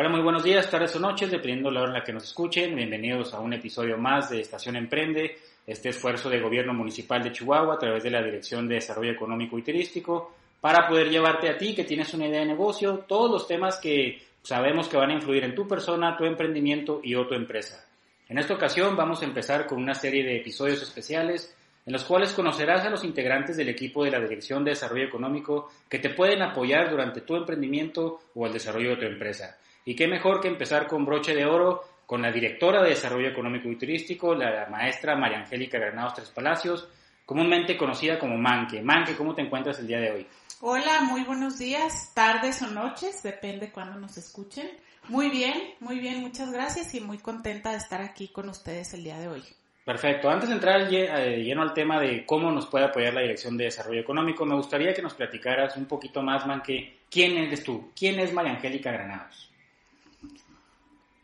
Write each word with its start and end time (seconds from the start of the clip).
Hola, 0.00 0.10
muy 0.10 0.20
buenos 0.20 0.44
días, 0.44 0.70
tardes 0.70 0.94
o 0.94 1.00
noches, 1.00 1.28
dependiendo 1.28 1.70
de 1.70 1.74
la 1.74 1.80
hora 1.80 1.90
en 1.90 1.98
la 1.98 2.04
que 2.04 2.12
nos 2.12 2.22
escuchen. 2.22 2.76
Bienvenidos 2.76 3.34
a 3.34 3.40
un 3.40 3.52
episodio 3.52 3.98
más 3.98 4.30
de 4.30 4.38
Estación 4.38 4.76
Emprende, 4.76 5.38
este 5.66 5.88
esfuerzo 5.88 6.30
de 6.30 6.38
gobierno 6.38 6.72
municipal 6.72 7.20
de 7.20 7.32
Chihuahua 7.32 7.74
a 7.74 7.78
través 7.80 8.04
de 8.04 8.10
la 8.12 8.22
Dirección 8.22 8.68
de 8.68 8.76
Desarrollo 8.76 9.10
Económico 9.10 9.58
y 9.58 9.62
Turístico 9.62 10.36
para 10.60 10.86
poder 10.86 11.10
llevarte 11.10 11.50
a 11.50 11.58
ti 11.58 11.74
que 11.74 11.82
tienes 11.82 12.14
una 12.14 12.28
idea 12.28 12.38
de 12.38 12.46
negocio, 12.46 13.06
todos 13.08 13.28
los 13.28 13.48
temas 13.48 13.78
que 13.78 14.22
sabemos 14.40 14.86
que 14.86 14.96
van 14.96 15.10
a 15.10 15.14
influir 15.14 15.42
en 15.42 15.56
tu 15.56 15.66
persona, 15.66 16.16
tu 16.16 16.26
emprendimiento 16.26 17.00
y 17.02 17.16
o 17.16 17.26
tu 17.26 17.34
empresa. 17.34 17.84
En 18.28 18.38
esta 18.38 18.54
ocasión 18.54 18.94
vamos 18.94 19.22
a 19.22 19.24
empezar 19.24 19.66
con 19.66 19.82
una 19.82 19.94
serie 19.94 20.22
de 20.22 20.36
episodios 20.36 20.80
especiales 20.80 21.52
en 21.84 21.92
los 21.92 22.04
cuales 22.04 22.32
conocerás 22.34 22.84
a 22.84 22.90
los 22.90 23.02
integrantes 23.02 23.56
del 23.56 23.70
equipo 23.70 24.04
de 24.04 24.12
la 24.12 24.20
Dirección 24.20 24.62
de 24.62 24.70
Desarrollo 24.70 25.06
Económico 25.06 25.72
que 25.88 25.98
te 25.98 26.10
pueden 26.10 26.42
apoyar 26.42 26.88
durante 26.88 27.22
tu 27.22 27.34
emprendimiento 27.34 28.20
o 28.36 28.46
el 28.46 28.52
desarrollo 28.52 28.90
de 28.90 28.96
tu 28.98 29.04
empresa. 29.04 29.58
Y 29.88 29.96
qué 29.96 30.06
mejor 30.06 30.42
que 30.42 30.48
empezar 30.48 30.86
con 30.86 31.06
broche 31.06 31.34
de 31.34 31.46
oro 31.46 31.82
con 32.04 32.20
la 32.20 32.30
directora 32.30 32.82
de 32.82 32.90
Desarrollo 32.90 33.28
Económico 33.28 33.70
y 33.70 33.78
Turístico, 33.78 34.34
la 34.34 34.66
maestra 34.70 35.16
María 35.16 35.38
Angélica 35.38 35.78
Granados 35.78 36.12
Tres 36.12 36.28
Palacios, 36.28 36.86
comúnmente 37.24 37.74
conocida 37.74 38.18
como 38.18 38.36
Manque. 38.36 38.82
Manque, 38.82 39.16
¿cómo 39.16 39.34
te 39.34 39.40
encuentras 39.40 39.78
el 39.78 39.86
día 39.86 39.98
de 39.98 40.10
hoy? 40.10 40.26
Hola, 40.60 41.00
muy 41.00 41.24
buenos 41.24 41.58
días, 41.58 42.12
tardes 42.14 42.60
o 42.60 42.66
noches, 42.66 43.22
depende 43.22 43.72
cuando 43.72 43.98
nos 43.98 44.18
escuchen. 44.18 44.68
Muy 45.08 45.30
bien, 45.30 45.54
muy 45.80 46.00
bien, 46.00 46.20
muchas 46.20 46.52
gracias 46.52 46.94
y 46.94 47.00
muy 47.00 47.16
contenta 47.16 47.70
de 47.70 47.78
estar 47.78 48.02
aquí 48.02 48.28
con 48.28 48.50
ustedes 48.50 48.92
el 48.92 49.04
día 49.04 49.18
de 49.18 49.28
hoy. 49.28 49.42
Perfecto. 49.86 50.28
Antes 50.28 50.50
de 50.50 50.56
entrar 50.56 50.82
eh, 50.92 51.42
lleno 51.42 51.62
al 51.62 51.72
tema 51.72 51.98
de 51.98 52.26
cómo 52.26 52.52
nos 52.52 52.66
puede 52.66 52.84
apoyar 52.84 53.14
la 53.14 53.22
Dirección 53.22 53.56
de 53.56 53.64
Desarrollo 53.64 54.02
Económico, 54.02 54.44
me 54.44 54.54
gustaría 54.54 54.92
que 54.92 55.00
nos 55.00 55.14
platicaras 55.14 55.78
un 55.78 55.86
poquito 55.86 56.20
más, 56.20 56.46
Manque, 56.46 56.98
quién 57.10 57.38
eres 57.38 57.64
tú, 57.64 57.90
quién 57.98 58.20
es 58.20 58.34
María 58.34 58.52
Angélica 58.52 58.92
Granados. 58.92 59.48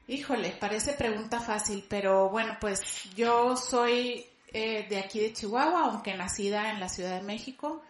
Híjole, 0.07 0.51
parece 0.61 0.93
pregunta 0.93 1.41
fácil, 1.41 1.83
pero 1.89 2.29
bueno, 2.29 2.59
pues 2.61 3.05
yo 3.17 3.57
soy 3.57 4.27
eh, 4.53 4.87
de 4.87 4.99
aquí 4.99 5.19
de 5.19 5.33
Chihuahua, 5.33 5.87
aunque 5.87 6.15
nacida 6.15 6.71
en 6.71 6.79
la 6.79 6.91
Ciudad 6.91 7.17
de 7.19 7.27
México, 7.27 7.81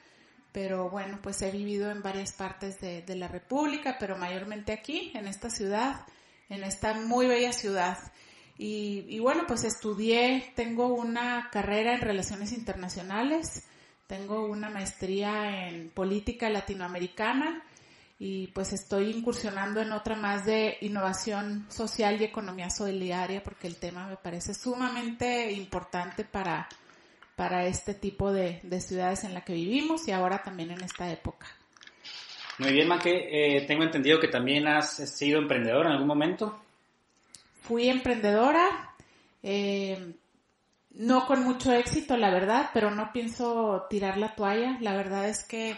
pero 0.53 0.89
bueno, 0.91 1.19
pues 1.21 1.43
he 1.43 1.51
vivido 1.51 1.91
en 1.91 2.03
varias 2.03 2.33
partes 2.33 2.81
de, 2.81 3.17
la 3.17 3.27
República, 3.27 3.97
pero 3.99 4.17
mayormente 4.17 4.73
aquí, 4.73 5.11
en 5.15 5.27
esta 5.27 5.51
ciudad, 5.51 6.07
en 6.49 6.63
esta 6.63 6.95
muy 6.95 7.27
bella 7.27 7.53
ciudad. 7.53 7.99
Y, 8.57 9.05
y 9.09 9.19
bueno, 9.19 9.43
pues 9.49 9.65
estudié, 9.65 10.53
tengo 10.55 10.87
una 10.95 11.49
carrera 11.51 11.95
en 11.95 12.01
relaciones 12.01 12.53
internacionales, 12.53 13.65
tengo 14.07 14.47
una 14.47 14.71
maestría 14.71 15.69
en 15.69 15.91
política 15.91 16.49
latinoamericana, 16.49 17.65
y 18.27 18.47
pues 18.47 18.73
estoy 18.73 19.11
incursionando 19.11 19.83
en 19.83 19.93
otra 19.93 20.17
más 20.17 20.47
de 20.47 20.79
innovación 20.81 21.67
social 21.69 22.19
y 22.19 22.25
economía 22.25 22.71
solidaria 22.71 23.45
porque 23.45 23.67
el 23.67 23.77
tema 23.77 24.07
me 24.07 24.17
parece 24.17 24.55
sumamente 24.55 25.53
importante 25.53 26.25
para, 26.25 26.67
para 27.37 27.67
este 27.67 27.93
tipo 27.93 28.33
de, 28.33 28.63
ciudades 28.81 29.25
en 29.25 29.35
la 29.35 29.43
que 29.43 29.53
vivimos 29.53 30.09
y 30.09 30.13
ahora 30.13 30.43
también 30.43 30.71
en 30.71 30.83
esta 30.83 31.13
época. 31.13 31.49
Muy 32.57 32.73
bien, 32.73 32.89
Maque. 32.89 33.29
Eh, 33.31 33.67
tengo 33.67 33.83
entendido 33.83 34.19
que 34.19 34.29
también 34.29 34.69
has 34.69 34.97
sido 35.15 35.39
emprendedora 35.39 35.91
en 35.91 35.93
algún 35.93 36.09
momento. 36.09 36.59
Fui 37.61 37.91
emprendedora, 37.91 38.95
eh, 39.43 40.15
no 40.93 41.27
con 41.27 41.45
mucho 41.45 41.75
éxito, 41.75 42.17
la 42.17 42.31
verdad, 42.31 42.71
pero 42.73 42.91
no 42.91 43.13
pienso 43.13 43.87
tirar 43.91 44.17
la 44.17 44.35
toalla. 44.35 44.79
La 44.81 44.97
verdad 44.97 45.29
es 45.29 45.45
que 45.45 45.77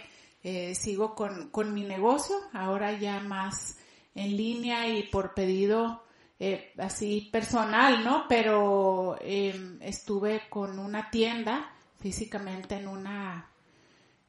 eh, 0.48 0.76
sigo 0.76 1.16
con, 1.16 1.50
con, 1.50 1.74
mi 1.74 1.82
negocio, 1.82 2.36
ahora 2.52 2.92
ya 2.92 3.18
más 3.18 3.78
en 4.14 4.36
línea 4.36 4.86
y 4.86 5.02
por 5.08 5.34
pedido 5.34 6.04
eh, 6.38 6.72
así 6.78 7.28
personal, 7.32 8.04
¿no? 8.04 8.26
Pero 8.28 9.18
em, 9.22 9.82
estuve 9.82 10.42
con 10.48 10.78
una 10.78 11.10
tienda 11.10 11.68
físicamente 11.98 12.76
en 12.76 12.86
una 12.86 13.50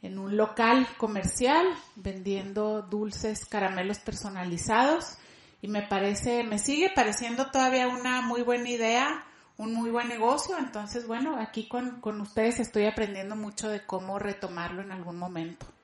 en 0.01 0.17
un 0.17 0.35
local 0.35 0.87
comercial 0.97 1.67
vendiendo 1.95 2.81
dulces 2.81 3.45
caramelos 3.45 3.99
personalizados 3.99 5.19
y 5.61 5.67
me 5.67 5.83
parece, 5.83 6.43
me 6.43 6.57
sigue 6.57 6.89
pareciendo 6.95 7.51
todavía 7.51 7.89
una 7.89 8.21
muy 8.21 8.41
buena 8.41 8.69
idea, 8.69 9.23
un 9.57 9.71
muy 9.71 9.91
buen 9.91 10.07
negocio, 10.07 10.57
entonces 10.57 11.05
bueno, 11.05 11.37
aquí 11.37 11.67
con, 11.67 12.01
con 12.01 12.19
ustedes 12.21 12.59
estoy 12.59 12.85
aprendiendo 12.85 13.35
mucho 13.35 13.69
de 13.69 13.85
cómo 13.85 14.17
retomarlo 14.17 14.81
en 14.81 14.91
algún 14.91 15.19
momento. 15.19 15.76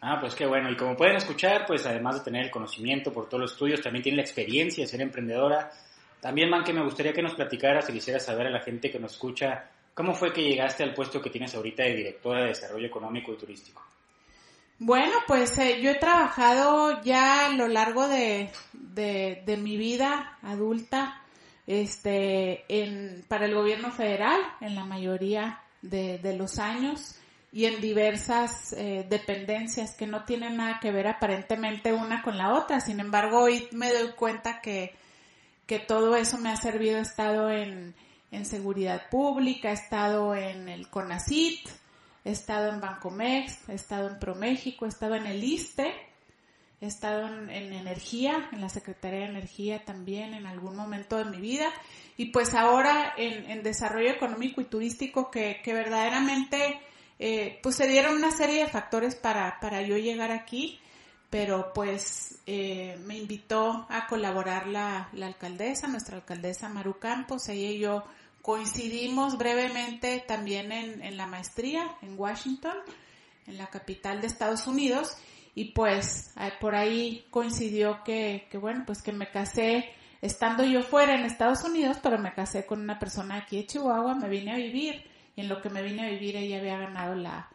Ah, 0.00 0.18
pues 0.20 0.34
qué 0.34 0.46
bueno. 0.46 0.70
Y 0.70 0.76
como 0.76 0.96
pueden 0.96 1.16
escuchar, 1.16 1.66
pues 1.66 1.86
además 1.86 2.16
de 2.16 2.24
tener 2.24 2.44
el 2.44 2.50
conocimiento 2.50 3.12
por 3.12 3.28
todos 3.28 3.42
los 3.42 3.52
estudios, 3.52 3.82
también 3.82 4.02
tiene 4.02 4.16
la 4.16 4.22
experiencia 4.22 4.84
de 4.84 4.88
ser 4.88 5.02
emprendedora. 5.02 5.70
También, 6.20 6.48
Man, 6.48 6.64
que 6.64 6.72
me 6.72 6.82
gustaría 6.82 7.12
que 7.12 7.22
nos 7.22 7.34
platicaras 7.34 7.88
y 7.88 7.92
quisiera 7.92 8.18
saber 8.18 8.46
a 8.46 8.50
la 8.50 8.60
gente 8.60 8.90
que 8.90 8.98
nos 8.98 9.12
escucha, 9.12 9.70
¿cómo 9.94 10.14
fue 10.14 10.32
que 10.32 10.42
llegaste 10.42 10.82
al 10.82 10.94
puesto 10.94 11.20
que 11.20 11.30
tienes 11.30 11.54
ahorita 11.54 11.82
de 11.82 11.96
directora 11.96 12.42
de 12.42 12.48
Desarrollo 12.48 12.86
Económico 12.86 13.32
y 13.32 13.36
Turístico? 13.36 13.82
Bueno, 14.78 15.12
pues 15.26 15.58
eh, 15.58 15.80
yo 15.82 15.90
he 15.90 15.96
trabajado 15.96 17.02
ya 17.02 17.46
a 17.46 17.50
lo 17.50 17.68
largo 17.68 18.08
de, 18.08 18.50
de, 18.72 19.56
mi 19.58 19.76
vida 19.76 20.38
adulta 20.42 21.22
este, 21.66 22.64
en, 22.68 23.22
para 23.28 23.44
el 23.44 23.54
gobierno 23.54 23.92
federal 23.92 24.40
en 24.62 24.74
la 24.74 24.86
mayoría 24.86 25.60
de, 25.82 26.18
de 26.18 26.34
los 26.34 26.58
años 26.58 27.19
y 27.52 27.64
en 27.64 27.80
diversas 27.80 28.72
eh, 28.74 29.06
dependencias 29.08 29.94
que 29.94 30.06
no 30.06 30.24
tienen 30.24 30.56
nada 30.58 30.78
que 30.80 30.92
ver 30.92 31.08
aparentemente 31.08 31.92
una 31.92 32.22
con 32.22 32.38
la 32.38 32.54
otra. 32.54 32.80
Sin 32.80 33.00
embargo, 33.00 33.40
hoy 33.40 33.68
me 33.72 33.92
doy 33.92 34.12
cuenta 34.12 34.60
que, 34.60 34.94
que 35.66 35.80
todo 35.80 36.14
eso 36.14 36.38
me 36.38 36.50
ha 36.50 36.56
servido. 36.56 36.98
He 36.98 37.02
estado 37.02 37.50
en, 37.50 37.94
en 38.30 38.44
seguridad 38.44 39.08
pública, 39.10 39.70
he 39.70 39.74
estado 39.74 40.36
en 40.36 40.68
el 40.68 40.88
CONACIT, 40.88 41.68
he 42.24 42.30
estado 42.30 42.72
en 42.72 42.80
Bancomex, 42.80 43.68
he 43.68 43.74
estado 43.74 44.08
en 44.08 44.18
ProMéxico, 44.20 44.84
he 44.84 44.88
estado 44.88 45.16
en 45.16 45.26
el 45.26 45.42
ISTE, 45.42 45.92
he 46.80 46.86
estado 46.86 47.26
en, 47.26 47.50
energía, 47.50 48.48
en 48.52 48.60
la 48.60 48.68
Secretaría 48.68 49.20
de 49.20 49.26
Energía 49.26 49.84
también 49.84 50.34
en 50.34 50.46
algún 50.46 50.76
momento 50.76 51.18
de 51.18 51.24
mi 51.24 51.40
vida. 51.40 51.68
Y 52.16 52.26
pues 52.26 52.54
ahora 52.54 53.12
en, 53.16 53.50
en 53.50 53.64
desarrollo 53.64 54.10
económico 54.10 54.60
y 54.60 54.66
turístico 54.66 55.32
que, 55.32 55.60
que 55.64 55.72
verdaderamente 55.72 56.80
eh, 57.22 57.60
pues 57.62 57.76
se 57.76 57.86
dieron 57.86 58.16
una 58.16 58.30
serie 58.30 58.64
de 58.64 58.70
factores 58.70 59.14
para, 59.14 59.60
para 59.60 59.82
yo 59.82 59.98
llegar 59.98 60.30
aquí, 60.30 60.80
pero 61.28 61.70
pues 61.74 62.40
eh, 62.46 62.98
me 63.04 63.18
invitó 63.18 63.86
a 63.90 64.06
colaborar 64.06 64.66
la, 64.66 65.10
alcaldesa, 65.22 65.86
nuestra 65.86 66.16
alcaldesa 66.16 66.70
Maru 66.70 66.98
Campos, 66.98 67.46
ella 67.50 67.68
y 67.68 67.78
yo 67.78 68.04
coincidimos 68.40 69.36
brevemente 69.36 70.24
también 70.26 70.72
en, 70.72 71.02
en 71.02 71.18
la 71.18 71.26
maestría 71.26 71.94
en 72.00 72.18
Washington, 72.18 72.78
en 73.46 73.58
la 73.58 73.66
capital 73.66 74.22
de 74.22 74.26
Estados 74.26 74.66
Unidos, 74.66 75.18
y 75.54 75.72
pues 75.72 76.32
por 76.58 76.74
ahí 76.74 77.26
coincidió 77.28 78.02
que, 78.02 78.48
que 78.50 78.56
bueno, 78.56 78.84
pues 78.86 79.02
que 79.02 79.12
me 79.12 79.30
casé 79.30 79.90
estando 80.22 80.64
yo 80.64 80.82
fuera 80.82 81.16
en 81.16 81.26
Estados 81.26 81.64
Unidos, 81.64 81.98
pero 82.02 82.16
me 82.18 82.32
casé 82.32 82.64
con 82.64 82.80
una 82.80 82.98
persona 82.98 83.36
aquí 83.36 83.58
de 83.58 83.66
Chihuahua, 83.66 84.14
me 84.14 84.30
vine 84.30 84.52
a 84.52 84.56
vivir 84.56 85.09
en 85.40 85.48
lo 85.48 85.60
que 85.60 85.70
me 85.70 85.82
vine 85.82 86.06
a 86.06 86.10
vivir 86.10 86.36
ella 86.36 86.58
había 86.58 86.78
ganado 86.78 87.14
la, 87.14 87.48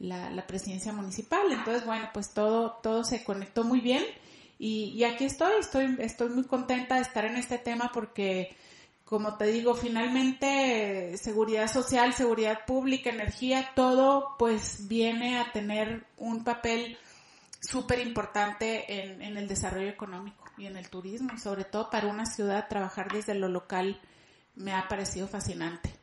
la, 0.00 0.46
presidencia 0.46 0.92
municipal. 0.92 1.50
Entonces, 1.50 1.84
bueno, 1.84 2.08
pues 2.12 2.32
todo, 2.32 2.78
todo 2.82 3.04
se 3.04 3.22
conectó 3.24 3.64
muy 3.64 3.80
bien 3.80 4.04
y, 4.58 4.92
y 4.96 5.04
aquí 5.04 5.24
estoy, 5.24 5.52
estoy, 5.60 5.96
estoy 6.00 6.30
muy 6.30 6.44
contenta 6.44 6.96
de 6.96 7.02
estar 7.02 7.24
en 7.24 7.36
este 7.36 7.58
tema 7.58 7.90
porque, 7.92 8.56
como 9.04 9.36
te 9.36 9.46
digo, 9.46 9.74
finalmente 9.74 11.16
seguridad 11.16 11.70
social, 11.70 12.14
seguridad 12.14 12.64
pública, 12.66 13.10
energía, 13.10 13.70
todo 13.74 14.36
pues 14.38 14.88
viene 14.88 15.38
a 15.38 15.52
tener 15.52 16.06
un 16.16 16.44
papel 16.44 16.98
súper 17.60 18.00
importante 18.00 19.02
en, 19.02 19.22
en 19.22 19.36
el 19.36 19.46
desarrollo 19.46 19.88
económico 19.88 20.44
y 20.56 20.66
en 20.66 20.76
el 20.76 20.88
turismo, 20.88 21.38
sobre 21.38 21.64
todo 21.64 21.90
para 21.90 22.08
una 22.08 22.26
ciudad 22.26 22.68
trabajar 22.68 23.12
desde 23.12 23.34
lo 23.34 23.48
local 23.48 24.00
me 24.56 24.74
ha 24.74 24.88
parecido 24.88 25.26
fascinante. 25.26 25.99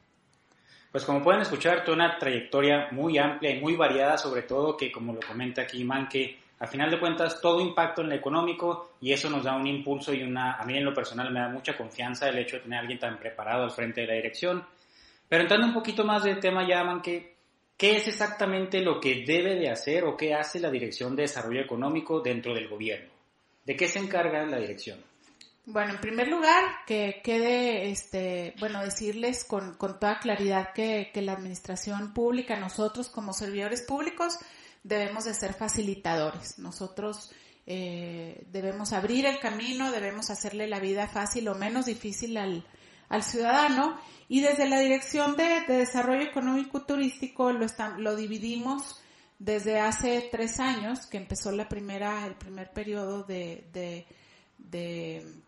Pues 0.97 1.05
como 1.05 1.21
pueden 1.21 1.41
escuchar, 1.41 1.83
toda 1.83 1.95
una 1.95 2.17
trayectoria 2.17 2.87
muy 2.89 3.19
amplia 3.19 3.51
y 3.51 3.61
muy 3.61 3.75
variada, 3.75 4.17
sobre 4.17 4.41
todo 4.41 4.75
que, 4.75 4.91
como 4.91 5.13
lo 5.13 5.19
comenta 5.19 5.61
aquí 5.61 5.83
Man, 5.83 6.07
que 6.07 6.39
a 6.57 6.65
final 6.65 6.89
de 6.89 6.99
cuentas 6.99 7.39
todo 7.39 7.61
impacto 7.61 8.01
en 8.01 8.09
lo 8.09 8.15
económico 8.15 8.93
y 8.99 9.13
eso 9.13 9.29
nos 9.29 9.43
da 9.43 9.55
un 9.55 9.67
impulso 9.67 10.11
y 10.11 10.23
una, 10.23 10.53
a 10.53 10.65
mí 10.65 10.75
en 10.75 10.83
lo 10.83 10.95
personal 10.95 11.31
me 11.31 11.39
da 11.39 11.49
mucha 11.49 11.77
confianza 11.77 12.27
el 12.27 12.39
hecho 12.39 12.55
de 12.55 12.63
tener 12.63 12.79
a 12.79 12.81
alguien 12.81 12.97
tan 12.97 13.19
preparado 13.19 13.63
al 13.63 13.69
frente 13.69 14.01
de 14.01 14.07
la 14.07 14.13
dirección. 14.15 14.65
Pero 15.29 15.43
entrando 15.43 15.67
un 15.67 15.73
poquito 15.75 16.03
más 16.03 16.23
del 16.23 16.39
tema 16.39 16.67
ya, 16.67 16.83
Man, 16.83 17.03
que, 17.03 17.35
¿qué 17.77 17.97
es 17.97 18.07
exactamente 18.07 18.81
lo 18.81 18.99
que 18.99 19.23
debe 19.23 19.53
de 19.53 19.69
hacer 19.69 20.03
o 20.03 20.17
qué 20.17 20.33
hace 20.33 20.59
la 20.59 20.71
Dirección 20.71 21.15
de 21.15 21.21
Desarrollo 21.21 21.61
Económico 21.61 22.21
dentro 22.21 22.55
del 22.55 22.67
gobierno? 22.67 23.11
¿De 23.63 23.75
qué 23.75 23.87
se 23.87 23.99
encarga 23.99 24.43
la 24.47 24.57
dirección? 24.57 24.97
Bueno, 25.69 25.95
en 25.95 25.99
primer 25.99 26.29
lugar, 26.29 26.63
que 26.85 27.19
quede, 27.21 27.89
este, 27.89 28.55
bueno, 28.57 28.81
decirles 28.81 29.43
con, 29.43 29.73
con 29.73 29.99
toda 29.99 30.17
claridad 30.19 30.71
que, 30.73 31.11
que 31.13 31.21
la 31.21 31.33
administración 31.33 32.13
pública, 32.13 32.57
nosotros 32.57 33.09
como 33.09 33.33
servidores 33.33 33.81
públicos, 33.81 34.39
debemos 34.83 35.25
de 35.25 35.33
ser 35.33 35.53
facilitadores. 35.53 36.57
Nosotros 36.57 37.33
eh, 37.65 38.47
debemos 38.49 38.93
abrir 38.93 39.25
el 39.25 39.39
camino, 39.39 39.91
debemos 39.91 40.29
hacerle 40.29 40.67
la 40.67 40.79
vida 40.79 41.09
fácil 41.09 41.49
o 41.49 41.55
menos 41.55 41.87
difícil 41.87 42.37
al, 42.37 42.65
al 43.09 43.23
ciudadano 43.23 43.99
y 44.29 44.39
desde 44.39 44.69
la 44.69 44.79
Dirección 44.79 45.35
de, 45.35 45.65
Desarrollo 45.67 46.21
Económico 46.21 46.85
Turístico 46.85 47.51
lo, 47.51 47.67
lo 47.97 48.15
dividimos 48.15 49.01
desde 49.37 49.81
hace 49.81 50.29
tres 50.31 50.61
años 50.61 51.07
que 51.07 51.17
empezó 51.17 51.51
la 51.51 51.67
primera, 51.67 52.25
el 52.25 52.35
primer 52.35 52.71
periodo 52.71 53.23
de, 53.23 53.67
de, 53.73 54.07
de 54.57 55.43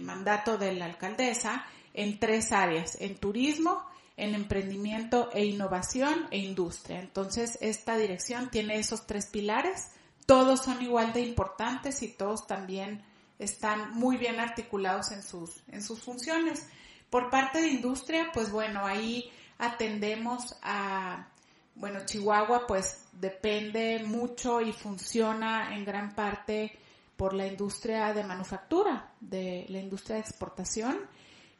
mandato 0.00 0.58
de 0.58 0.72
la 0.74 0.86
alcaldesa 0.86 1.64
en 1.94 2.18
tres 2.18 2.52
áreas, 2.52 2.96
en 3.00 3.16
turismo, 3.16 3.84
en 4.16 4.34
emprendimiento 4.34 5.30
e 5.32 5.44
innovación 5.44 6.26
e 6.30 6.38
industria. 6.38 7.00
Entonces, 7.00 7.58
esta 7.60 7.96
dirección 7.96 8.50
tiene 8.50 8.78
esos 8.78 9.06
tres 9.06 9.26
pilares 9.26 9.88
todos 10.26 10.60
son 10.60 10.82
igual 10.82 11.12
de 11.12 11.20
importantes 11.20 12.02
y 12.02 12.08
todos 12.08 12.46
también 12.46 13.04
están 13.38 13.92
muy 13.92 14.16
bien 14.16 14.38
articulados 14.38 15.10
en 15.10 15.22
sus, 15.22 15.62
en 15.68 15.82
sus 15.82 16.00
funciones. 16.00 16.68
Por 17.10 17.28
parte 17.28 17.60
de 17.60 17.68
industria, 17.68 18.30
pues 18.32 18.50
bueno, 18.50 18.86
ahí 18.86 19.30
atendemos 19.58 20.56
a, 20.62 21.28
bueno, 21.74 22.06
Chihuahua 22.06 22.66
pues 22.66 23.04
depende 23.12 24.02
mucho 24.04 24.60
y 24.60 24.72
funciona 24.72 25.74
en 25.74 25.84
gran 25.84 26.14
parte 26.14 26.78
por 27.22 27.34
la 27.34 27.46
industria 27.46 28.12
de 28.12 28.24
manufactura, 28.24 29.12
de 29.20 29.64
la 29.68 29.78
industria 29.78 30.16
de 30.16 30.22
exportación. 30.22 30.98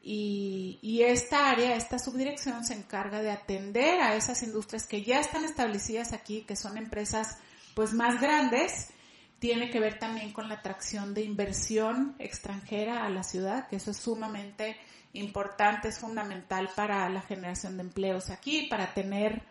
Y, 0.03 1.03
esta 1.05 1.51
área, 1.51 1.77
esta 1.77 2.01
subdirección 2.01 2.65
se 2.65 2.75
encarga 2.75 3.23
de 3.23 3.31
atender 3.31 4.01
a 4.01 4.17
esas 4.17 4.43
industrias 4.43 4.89
que 4.89 5.05
ya 5.05 5.21
están 5.21 5.45
establecidas 5.45 6.13
aquí, 6.13 6.43
que 6.43 6.57
son 6.57 6.77
empresas 6.77 7.39
pues 7.75 7.93
más 7.93 8.21
grandes, 8.21 8.89
tiene 9.39 9.71
que 9.71 9.79
ver 9.79 10.01
también 10.01 10.33
con 10.33 10.49
la 10.49 10.57
atracción 10.57 11.15
de 11.15 11.23
inversión 11.23 12.17
extranjera 12.19 13.07
a 13.07 13.09
la 13.09 13.23
ciudad, 13.23 13.69
que 13.69 13.77
eso 13.77 13.93
es 13.93 13.99
sumamente 13.99 14.77
importante, 15.13 15.87
es 15.91 16.01
fundamental 16.01 16.71
para 16.75 17.09
la 17.09 17.21
generación 17.21 17.77
de 17.77 17.85
empleos 17.85 18.31
aquí, 18.31 18.67
para 18.69 18.95
tener 18.95 19.45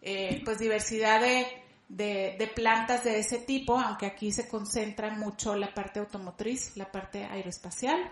eh, 0.00 0.40
pues 0.46 0.58
diversidad 0.58 1.20
de, 1.20 1.46
de, 1.88 2.50
plantas 2.54 3.04
de 3.04 3.18
ese 3.18 3.38
tipo, 3.38 3.78
aunque 3.78 4.06
aquí 4.06 4.30
se 4.32 4.48
concentra 4.48 5.10
mucho 5.10 5.56
la 5.56 5.72
parte 5.72 6.00
automotriz, 6.00 6.76
la 6.76 6.90
parte 6.90 7.24
aeroespacial. 7.24 8.10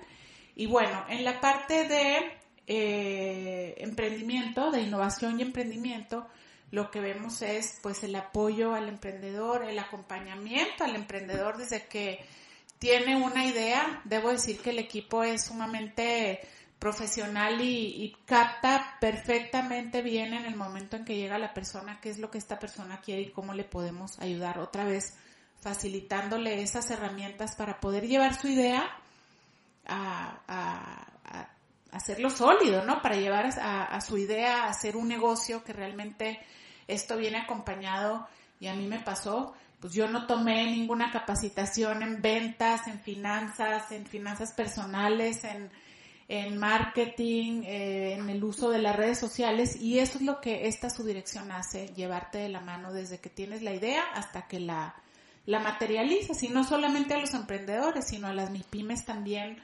Y 0.54 0.66
bueno, 0.66 1.04
en 1.08 1.24
la 1.24 1.40
parte 1.40 1.86
de 1.86 2.32
eh, 2.66 3.74
emprendimiento, 3.78 4.70
de 4.70 4.80
innovación 4.80 5.38
y 5.38 5.42
emprendimiento, 5.42 6.26
lo 6.70 6.90
que 6.90 7.00
vemos 7.00 7.42
es 7.42 7.78
pues 7.82 8.02
el 8.02 8.14
apoyo 8.16 8.74
al 8.74 8.88
emprendedor, 8.88 9.64
el 9.64 9.78
acompañamiento 9.78 10.84
al 10.84 10.96
emprendedor 10.96 11.58
desde 11.58 11.86
que 11.86 12.24
tiene 12.78 13.16
una 13.16 13.44
idea. 13.44 14.00
Debo 14.04 14.30
decir 14.30 14.58
que 14.60 14.70
el 14.70 14.78
equipo 14.78 15.22
es 15.22 15.44
sumamente 15.44 16.40
profesional 16.78 17.60
y, 17.60 18.14
capta 18.26 18.96
perfectamente 19.00 20.02
bien 20.02 20.34
en 20.34 20.44
el 20.44 20.56
momento 20.56 20.96
en 20.96 21.04
que 21.04 21.16
llega 21.16 21.38
la 21.38 21.54
persona 21.54 22.00
qué 22.00 22.10
es 22.10 22.18
lo 22.18 22.30
que 22.30 22.38
esta 22.38 22.58
persona 22.58 23.00
quiere 23.00 23.22
y 23.22 23.30
cómo 23.30 23.54
le 23.54 23.64
podemos 23.64 24.18
ayudar. 24.20 24.58
Otra 24.58 24.84
vez, 24.84 25.16
facilitándole 25.60 26.62
esas 26.62 26.90
herramientas 26.90 27.56
para 27.56 27.80
poder 27.80 28.06
llevar 28.06 28.34
su 28.34 28.48
idea 28.48 28.88
a, 29.86 30.40
a, 30.46 31.48
hacerlo 31.92 32.28
sólido, 32.28 32.84
¿no? 32.84 33.00
Para 33.00 33.16
llevar 33.16 33.46
a, 33.58 33.84
a, 33.84 34.00
su 34.00 34.18
idea 34.18 34.64
a 34.64 34.68
hacer 34.68 34.96
un 34.96 35.08
negocio 35.08 35.64
que 35.64 35.72
realmente 35.72 36.40
esto 36.86 37.16
viene 37.16 37.38
acompañado, 37.38 38.28
y 38.60 38.66
a 38.68 38.74
mí 38.74 38.86
me 38.86 39.00
pasó, 39.00 39.54
pues 39.80 39.92
yo 39.92 40.08
no 40.08 40.26
tomé 40.26 40.64
ninguna 40.66 41.10
capacitación 41.10 42.02
en 42.02 42.20
ventas, 42.20 42.86
en 42.86 43.00
finanzas, 43.00 43.90
en 43.92 44.06
finanzas 44.06 44.52
personales, 44.52 45.44
en, 45.44 45.70
en 46.28 46.56
marketing, 46.56 47.62
eh, 47.64 48.14
en 48.14 48.28
el 48.28 48.42
uso 48.42 48.70
de 48.70 48.78
las 48.78 48.96
redes 48.96 49.18
sociales 49.18 49.76
y 49.80 50.00
eso 50.00 50.18
es 50.18 50.24
lo 50.24 50.40
que 50.40 50.66
esta 50.66 50.90
subdirección 50.90 51.52
hace, 51.52 51.88
llevarte 51.94 52.38
de 52.38 52.48
la 52.48 52.60
mano 52.60 52.92
desde 52.92 53.18
que 53.18 53.30
tienes 53.30 53.62
la 53.62 53.74
idea 53.74 54.02
hasta 54.14 54.48
que 54.48 54.58
la, 54.58 54.96
la 55.44 55.60
materializas 55.60 56.42
y 56.42 56.48
no 56.48 56.64
solamente 56.64 57.14
a 57.14 57.20
los 57.20 57.34
emprendedores, 57.34 58.08
sino 58.08 58.26
a 58.26 58.34
las 58.34 58.50
MIPIMES 58.50 59.04
también 59.04 59.58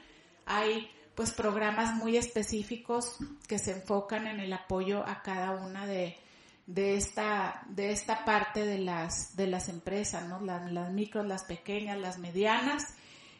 hay 0.45 0.89
pues 1.15 1.31
programas 1.31 1.95
muy 1.95 2.17
específicos 2.17 3.17
que 3.47 3.59
se 3.59 3.71
enfocan 3.71 4.27
en 4.27 4.39
el 4.39 4.53
apoyo 4.53 5.05
a 5.05 5.21
cada 5.21 5.51
una 5.51 5.85
de, 5.85 6.17
de 6.65 6.95
esta, 6.95 7.61
de 7.69 7.91
esta 7.91 8.25
parte 8.25 8.65
de 8.65 8.79
las, 8.79 9.35
de 9.35 9.47
las 9.47 9.69
empresas, 9.69 10.27
¿no? 10.27 10.39
Las, 10.41 10.71
las 10.71 10.91
micros, 10.91 11.25
las 11.27 11.43
pequeñas, 11.43 11.99
las 11.99 12.17
medianas, 12.17 12.95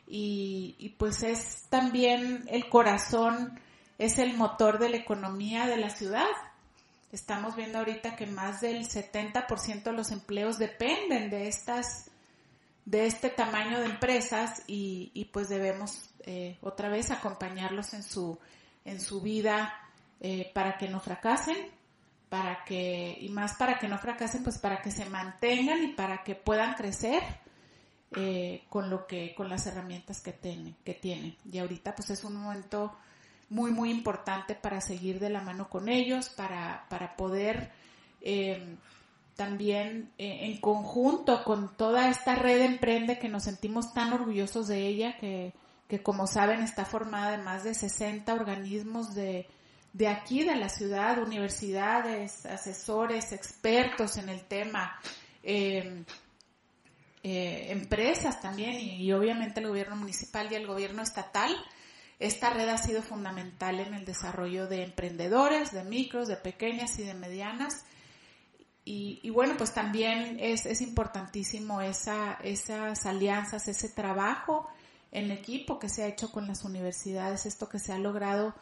y, 0.08 0.76
y 0.78 0.90
pues 0.90 1.24
es 1.24 1.66
también 1.70 2.46
el 2.50 2.70
corazón, 2.70 3.60
es 3.98 4.20
el 4.20 4.36
motor 4.36 4.80
de 4.80 4.90
la 4.90 4.98
economía 4.98 5.66
de 5.68 5.78
la 5.78 5.90
ciudad. 5.90 6.28
Estamos 7.12 7.56
viendo 7.56 7.80
ahorita 7.80 8.16
que 8.16 8.26
más 8.26 8.62
del 8.62 8.88
70% 8.88 9.84
de 9.84 9.94
los 9.94 10.12
empleos 10.12 10.58
dependen 10.58 11.30
de 11.30 11.48
estas, 11.48 12.10
de 12.86 13.06
este 13.06 13.30
tamaño 13.30 13.80
de 13.80 13.86
empresas 13.86 14.64
y, 14.68 15.30
pues 15.32 15.50
debemos 15.50 16.10
eh, 16.26 16.58
otra 16.62 16.90
vez 16.90 17.12
acompañarlos 17.12 17.94
en 17.94 18.04
su, 18.04 18.40
en 18.86 19.00
su 19.00 19.22
vida 19.22 19.74
eh, 20.20 20.52
para 20.54 20.78
que 20.78 20.90
no 20.90 21.00
fracasen 21.00 21.72
para 22.34 22.64
que, 22.66 23.16
y 23.22 23.30
más 23.30 23.54
para 23.58 23.78
que 23.78 23.88
no 23.88 24.00
fracasen, 24.00 24.42
pues 24.42 24.58
para 24.58 24.82
que 24.82 24.90
se 24.90 25.06
mantengan 25.06 25.84
y 25.84 25.90
para 25.90 26.24
que 26.24 26.34
puedan 26.34 26.74
crecer 26.74 27.22
eh, 28.16 28.64
con 28.70 28.90
lo 28.90 29.08
que, 29.08 29.34
con 29.36 29.50
las 29.50 29.66
herramientas 29.68 30.22
que 30.22 30.34
tienen, 30.34 30.76
que 30.84 30.94
tienen. 30.94 31.36
Y 31.52 31.60
ahorita 31.60 31.96
pues 31.96 32.10
es 32.10 32.24
un 32.24 32.36
momento 32.36 32.94
muy, 33.50 33.72
muy 33.72 33.92
importante 33.92 34.56
para 34.56 34.82
seguir 34.82 35.20
de 35.20 35.30
la 35.30 35.42
mano 35.42 35.70
con 35.70 35.90
ellos, 35.90 36.30
para, 36.30 36.86
para 36.90 37.16
poder 37.16 37.72
eh, 38.22 38.78
también 39.36 40.12
eh, 40.18 40.40
en 40.42 40.60
conjunto 40.60 41.44
con 41.44 41.76
toda 41.76 42.10
esta 42.10 42.36
red 42.36 42.60
de 42.60 42.66
emprende 42.66 43.20
que 43.20 43.30
nos 43.30 43.44
sentimos 43.44 43.94
tan 43.94 44.14
orgullosos 44.14 44.68
de 44.68 44.88
ella, 44.88 45.18
que, 45.18 45.54
que 45.88 46.02
como 46.02 46.28
saben 46.28 46.62
está 46.62 46.86
formada 46.86 47.32
de 47.32 47.44
más 47.44 47.64
de 47.64 47.74
60 47.74 48.34
organismos 48.34 49.14
de, 49.14 49.48
de 49.94 50.08
aquí, 50.08 50.44
de 50.44 50.56
la 50.56 50.70
ciudad, 50.70 51.20
universidades, 51.20 52.46
asesores, 52.46 53.32
expertos 53.32 54.18
en 54.18 54.30
el 54.30 54.44
tema, 54.46 55.00
em, 55.44 56.06
eh, 57.24 57.68
empresas 57.72 58.42
también 58.42 58.80
y, 58.80 59.12
obviamente 59.14 59.60
el 59.60 59.68
gobierno 59.68 59.96
municipal 59.96 60.52
y 60.52 60.56
el 60.56 60.68
gobierno 60.68 61.02
estatal. 61.02 61.56
Esta 62.20 62.52
red 62.52 62.70
ha 62.70 62.78
sido 62.78 63.02
fundamental 63.02 63.80
en 63.80 63.94
el 63.94 64.06
desarrollo 64.06 64.68
de 64.68 64.84
emprendedores, 64.84 65.72
de 65.72 65.84
micros, 65.84 66.28
de 66.28 66.38
pequeñas 66.38 67.00
y 67.00 67.04
de 67.04 67.14
medianas. 67.14 67.86
Y, 68.86 69.30
bueno, 69.30 69.56
pues 69.58 69.74
también 69.74 70.38
es, 70.42 70.66
es 70.66 70.82
importantísimo 70.82 71.82
esa, 71.82 72.34
esas 72.44 73.06
alianzas, 73.06 73.68
ese 73.70 73.88
trabajo 73.88 74.70
en 75.12 75.32
equipo 75.32 75.80
que 75.80 75.88
se 75.90 76.04
ha 76.04 76.08
hecho 76.08 76.32
con 76.32 76.48
las 76.48 76.66
universidades, 76.66 77.46
esto 77.46 77.70
que 77.70 77.80
se 77.80 77.94
ha 77.94 77.98
logrado 77.98 78.54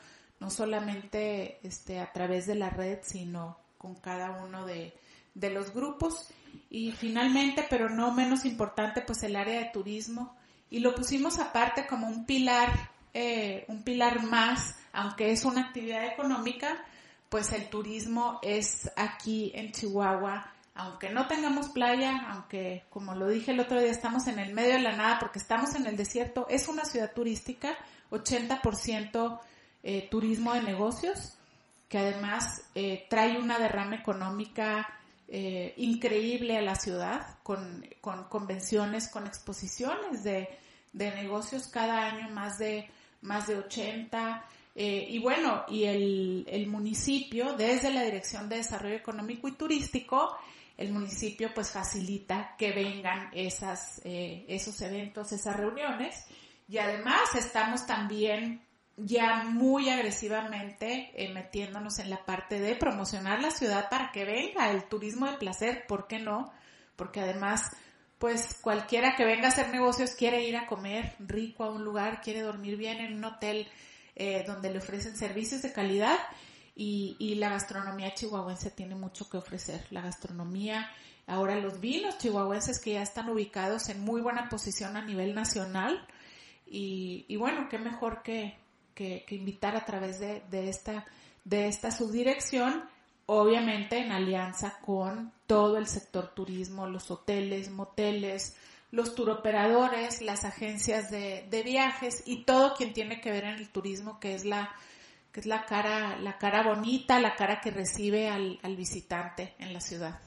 no 0.41 0.49
solamente 0.49 1.65
este, 1.65 1.99
a 1.99 2.11
través 2.11 2.47
de 2.47 2.55
la 2.55 2.69
red, 2.69 2.99
sino 3.03 3.57
con 3.77 3.95
cada 3.95 4.43
uno 4.43 4.65
de, 4.65 4.93
los 5.35 5.73
grupos. 5.73 6.27
Y 6.69 6.91
finalmente, 6.91 7.65
pero 7.69 7.89
no 7.89 8.13
menos 8.13 8.45
importante, 8.45 9.01
pues 9.01 9.23
el 9.23 9.35
área 9.35 9.59
de 9.59 9.69
turismo. 9.73 10.35
Y 10.69 10.79
lo 10.79 10.95
pusimos 10.95 11.39
aparte 11.39 11.85
como 11.87 12.07
un 12.07 12.25
pilar, 12.25 12.69
eh, 13.13 13.65
un 13.67 13.83
pilar 13.83 14.23
más, 14.23 14.75
aunque 14.93 15.31
es 15.31 15.43
una 15.45 15.61
actividad 15.67 16.05
económica, 16.05 16.83
pues 17.29 17.51
el 17.53 17.69
turismo 17.69 18.39
es 18.41 18.91
aquí 18.95 19.51
en 19.55 19.71
Chihuahua, 19.71 20.51
aunque 20.75 21.09
no 21.09 21.27
tengamos 21.27 21.69
playa, 21.69 22.25
aunque 22.29 22.83
como 22.89 23.15
lo 23.15 23.27
dije 23.27 23.51
el 23.51 23.59
otro 23.59 23.79
día 23.79 23.91
estamos 23.91 24.27
en 24.27 24.39
el 24.39 24.53
medio 24.53 24.73
de 24.73 24.81
la 24.81 24.95
nada 24.95 25.19
porque 25.19 25.39
estamos 25.39 25.75
en 25.75 25.85
el 25.85 25.97
desierto, 25.97 26.47
es 26.49 26.67
una 26.67 26.85
ciudad 26.85 27.13
turística, 27.13 27.77
80% 28.09 29.39
eh, 29.83 30.07
turismo 30.09 30.53
de 30.53 30.61
negocios, 30.61 31.37
que 31.89 31.97
además 31.97 32.63
eh, 32.75 33.05
trae 33.09 33.37
una 33.37 33.59
derrama 33.59 33.95
económica 33.95 34.87
eh, 35.33 35.73
increíble 35.77 36.57
a 36.57 36.61
la 36.61 36.75
ciudad, 36.75 37.37
con, 37.41 37.87
con 38.01 38.25
convenciones, 38.25 39.07
con 39.07 39.25
exposiciones 39.25 40.23
de, 40.23 40.49
de, 40.91 41.11
negocios 41.11 41.67
cada 41.67 42.05
año, 42.05 42.29
más 42.29 42.59
de, 42.59 42.89
más 43.21 43.47
de 43.47 43.57
80. 43.57 44.45
y 44.75 45.17
bueno, 45.19 45.63
y 45.69 45.85
el, 45.85 46.45
el 46.49 46.67
municipio, 46.67 47.53
desde 47.53 47.91
la 47.91 48.03
Dirección 48.03 48.49
de 48.49 48.57
Desarrollo 48.57 48.95
Económico 48.95 49.47
y 49.47 49.53
Turístico, 49.53 50.37
el 50.77 50.91
municipio 50.91 51.53
pues 51.53 51.71
facilita 51.71 52.55
que 52.57 52.71
vengan 52.71 53.29
esas, 53.33 54.01
esos 54.03 54.81
eventos, 54.81 55.31
esas 55.31 55.55
reuniones. 55.55 56.25
Y 56.67 56.77
además 56.77 57.35
estamos 57.35 57.85
también 57.85 58.61
ya 59.05 59.43
muy 59.43 59.89
agresivamente 59.89 61.11
eh, 61.15 61.33
metiéndonos 61.33 61.99
en 61.99 62.09
la 62.09 62.25
parte 62.25 62.59
de 62.59 62.75
promocionar 62.75 63.41
la 63.41 63.51
ciudad 63.51 63.89
para 63.89 64.11
que 64.11 64.25
venga 64.25 64.71
el 64.71 64.85
turismo 64.85 65.25
de 65.27 65.37
placer, 65.37 65.85
¿por 65.87 66.07
qué 66.07 66.19
no? 66.19 66.51
Porque 66.95 67.21
además 67.21 67.71
pues 68.21 68.59
cualquiera 68.61 69.15
que 69.15 69.25
venga 69.25 69.47
a 69.47 69.51
hacer 69.51 69.69
negocios 69.69 70.11
quiere 70.11 70.43
ir 70.43 70.55
a 70.55 70.67
comer 70.67 71.15
rico 71.17 71.63
a 71.63 71.71
un 71.71 71.83
lugar, 71.83 72.21
quiere 72.21 72.41
dormir 72.41 72.77
bien 72.77 72.99
en 72.99 73.15
un 73.15 73.23
hotel 73.23 73.67
eh, 74.15 74.43
donde 74.45 74.69
le 74.69 74.77
ofrecen 74.77 75.17
servicios 75.17 75.63
de 75.63 75.73
calidad 75.73 76.19
y, 76.75 77.35
la 77.35 77.49
gastronomía 77.49 78.13
chihuahuense 78.13 78.69
tiene 78.71 78.93
mucho 78.93 79.27
que 79.29 79.37
ofrecer. 79.37 79.85
La 79.89 80.01
gastronomía, 80.01 80.89
ahora 81.25 81.55
los 81.55 81.79
vinos 81.79 82.19
chihuahuenses 82.19 82.79
que 82.79 82.93
ya 82.93 83.01
están 83.01 83.29
ubicados 83.29 83.89
en 83.89 84.01
muy 84.01 84.21
buena 84.21 84.49
posición 84.49 84.95
a 84.97 85.03
nivel 85.03 85.33
nacional 85.33 86.07
y, 86.67 87.25
y 87.27 87.35
bueno, 87.37 87.67
qué 87.69 87.79
mejor 87.79 88.21
que, 88.21 88.55
que, 88.93 89.23
que, 89.27 89.35
invitar 89.35 89.75
a 89.75 89.85
través 89.85 90.19
de, 90.19 90.41
de, 90.49 90.69
esta, 90.69 91.05
de 91.43 91.67
esta 91.67 91.91
subdirección 91.91 92.83
obviamente 93.33 93.97
en 93.97 94.11
alianza 94.11 94.77
con 94.85 95.31
todo 95.47 95.77
el 95.77 95.87
sector 95.87 96.33
turismo, 96.33 96.87
los 96.87 97.11
hoteles, 97.11 97.69
moteles, 97.69 98.57
los 98.91 99.15
turoperadores, 99.15 100.21
las 100.21 100.43
agencias 100.43 101.09
de, 101.09 101.47
de, 101.49 101.63
viajes 101.63 102.23
y 102.25 102.43
todo 102.43 102.75
quien 102.75 102.91
tiene 102.91 103.21
que 103.21 103.31
ver 103.31 103.45
en 103.45 103.55
el 103.55 103.69
turismo, 103.69 104.19
que 104.19 104.35
es 104.35 104.43
la, 104.43 104.75
que 105.31 105.39
es 105.39 105.45
la 105.45 105.65
cara, 105.65 106.17
la 106.19 106.37
cara 106.37 106.63
bonita, 106.63 107.19
la 107.19 107.35
cara 107.35 107.61
que 107.61 107.71
recibe 107.71 108.29
al, 108.29 108.59
al 108.63 108.75
visitante 108.75 109.55
en 109.59 109.71
la 109.71 109.79
ciudad. 109.79 110.19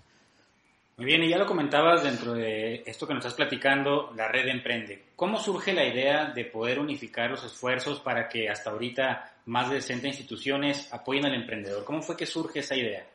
Muy 0.96 1.06
bien, 1.06 1.22
y 1.24 1.28
ya 1.28 1.38
lo 1.38 1.46
comentabas 1.46 2.04
dentro 2.04 2.34
de 2.34 2.84
esto 2.86 3.06
que 3.06 3.14
nos 3.14 3.24
estás 3.24 3.36
platicando, 3.36 4.12
la 4.14 4.28
red 4.28 4.46
Emprende. 4.46 5.06
¿Cómo 5.16 5.38
surge 5.38 5.72
la 5.72 5.84
idea 5.84 6.26
de 6.26 6.44
poder 6.44 6.78
unificar 6.78 7.30
los 7.30 7.44
esfuerzos 7.44 8.00
para 8.00 8.28
que 8.28 8.48
hasta 8.48 8.70
ahorita 8.70 9.34
más 9.46 9.70
de 9.70 9.80
60 9.80 10.08
instituciones 10.08 10.92
apoyen 10.92 11.26
al 11.26 11.34
emprendedor. 11.34 11.84
¿Cómo 11.84 12.02
fue 12.02 12.16
que 12.16 12.26
surge 12.26 12.60
esa 12.60 12.76
idea? 12.76 13.06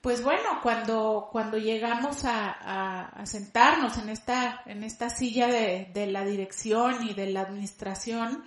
Pues 0.00 0.22
bueno, 0.24 0.60
cuando, 0.62 1.28
cuando 1.30 1.58
llegamos 1.58 2.24
a, 2.24 3.10
a, 3.10 3.26
sentarnos 3.26 3.98
en 3.98 4.08
esta, 4.08 4.62
en 4.64 4.82
esta 4.82 5.10
silla 5.10 5.46
de, 5.46 5.90
de, 5.92 6.06
la 6.06 6.24
dirección 6.24 7.06
y 7.06 7.12
de 7.12 7.26
la 7.26 7.42
administración, 7.42 8.42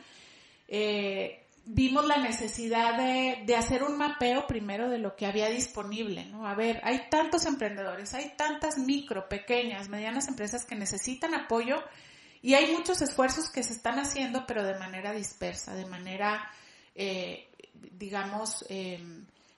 eh, 0.67 1.42
vimos 1.65 2.05
la 2.05 2.17
necesidad 2.17 2.97
de, 2.97 3.43
de, 3.45 3.55
hacer 3.55 3.83
un 3.83 3.97
mapeo 3.97 4.47
primero 4.47 4.89
de 4.89 4.97
lo 4.97 5.15
que 5.15 5.25
había 5.25 5.49
disponible, 5.49 6.25
¿no? 6.25 6.47
A 6.47 6.55
ver, 6.55 6.81
hay 6.83 7.09
tantos 7.09 7.45
emprendedores, 7.45 8.13
hay 8.13 8.33
tantas 8.35 8.77
micro, 8.77 9.29
pequeñas, 9.29 9.89
medianas 9.89 10.27
empresas 10.27 10.65
que 10.65 10.75
necesitan 10.75 11.33
apoyo 11.33 11.83
y 12.41 12.55
hay 12.55 12.73
muchos 12.73 13.01
esfuerzos 13.01 13.49
que 13.49 13.63
se 13.63 13.73
están 13.73 13.99
haciendo, 13.99 14.45
pero 14.45 14.63
de 14.63 14.77
manera 14.77 15.13
dispersa, 15.13 15.73
de 15.73 15.85
manera 15.85 16.51
eh, 16.95 17.49
digamos, 17.91 18.65
eh, 18.69 19.03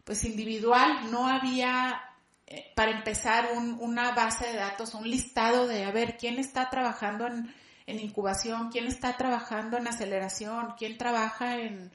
pues 0.04 0.24
individual, 0.24 1.12
no 1.12 1.28
había, 1.28 2.02
eh, 2.48 2.72
para 2.76 2.92
empezar, 2.92 3.50
un, 3.56 3.78
una 3.80 4.14
base 4.14 4.48
de 4.48 4.58
datos, 4.58 4.94
un 4.94 5.10
listado 5.10 5.68
de, 5.68 5.84
a 5.84 5.92
ver, 5.92 6.18
quién 6.18 6.40
está 6.40 6.70
trabajando 6.70 7.28
en, 7.28 7.54
en 7.88 8.00
incubación, 8.00 8.70
quién 8.72 8.88
está 8.88 9.16
trabajando 9.18 9.78
en 9.78 9.88
aceleración, 9.88 10.74
quién 10.78 10.98
trabaja 10.98 11.60
en, 11.60 11.92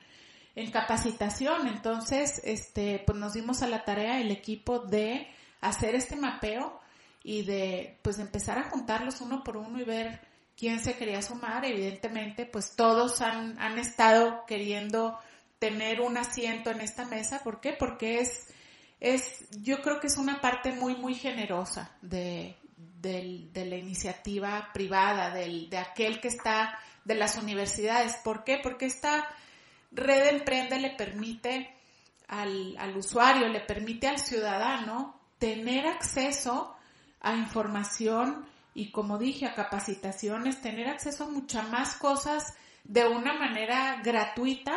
en 0.55 0.71
capacitación. 0.71 1.67
Entonces, 1.67 2.41
este, 2.45 3.03
pues 3.07 3.19
nos 3.19 3.33
dimos 3.33 3.63
a 3.63 3.67
la 3.67 3.85
tarea 3.85 4.21
el 4.21 4.31
equipo 4.31 4.81
de 4.81 5.29
hacer 5.61 5.95
este 5.95 6.17
mapeo 6.17 6.81
y 7.23 7.43
de, 7.43 7.99
pues 8.03 8.19
empezar 8.19 8.59
a 8.59 8.71
juntarlos 8.71 9.21
uno 9.21 9.43
por 9.43 9.57
uno 9.57 9.81
y 9.81 9.85
ver 9.85 10.21
quién 10.57 10.81
se 10.81 10.95
quería 10.95 11.23
sumar. 11.23 11.65
Evidentemente, 11.65 12.47
pues 12.47 12.77
todos 12.77 13.21
han, 13.21 13.59
han 13.59 13.79
estado 13.79 14.45
queriendo 14.47 15.19
tener 15.59 16.01
un 16.01 16.17
asiento 16.17 16.71
en 16.71 16.81
esta 16.81 17.05
mesa. 17.05 17.41
¿Por 17.43 17.61
qué? 17.61 17.73
Porque 17.73 18.21
es, 18.21 18.49
es, 19.01 19.45
yo 19.63 19.83
creo 19.83 20.01
que 20.01 20.07
es 20.07 20.17
una 20.17 20.41
parte 20.41 20.73
muy, 20.73 20.95
muy 20.97 21.15
generosa 21.15 21.91
de, 22.01 22.57
de, 23.01 23.49
de 23.53 23.67
la 23.67 23.77
iniciativa 23.77 24.71
privada, 24.73 25.31
del, 25.31 25.71
de 25.71 25.79
aquel 25.79 26.21
que 26.21 26.29
está, 26.29 26.79
de 27.05 27.15
las 27.15 27.37
universidades. 27.37 28.17
¿Por 28.17 28.45
qué? 28.45 28.59
Porque 28.63 28.87
esta 28.87 29.29
red 29.91 30.29
Emprende 30.29 30.79
le 30.79 30.91
permite 30.91 31.75
al, 32.29 32.77
al 32.79 32.97
usuario, 32.97 33.49
le 33.49 33.61
permite 33.61 34.09
al 34.09 34.19
ciudadano 34.19 35.19
tener 35.39 35.87
acceso 35.87 36.77
a 37.21 37.35
información 37.35 38.47
y 38.75 38.91
como 38.93 39.19
dije, 39.19 39.47
a 39.47 39.55
capacitaciones, 39.55 40.61
tener 40.61 40.89
acceso 40.89 41.25
a 41.25 41.31
muchas 41.31 41.69
más 41.69 41.97
cosas 41.97 42.55
de 42.85 43.07
una 43.07 43.35
manera 43.35 44.01
gratuita 44.03 44.73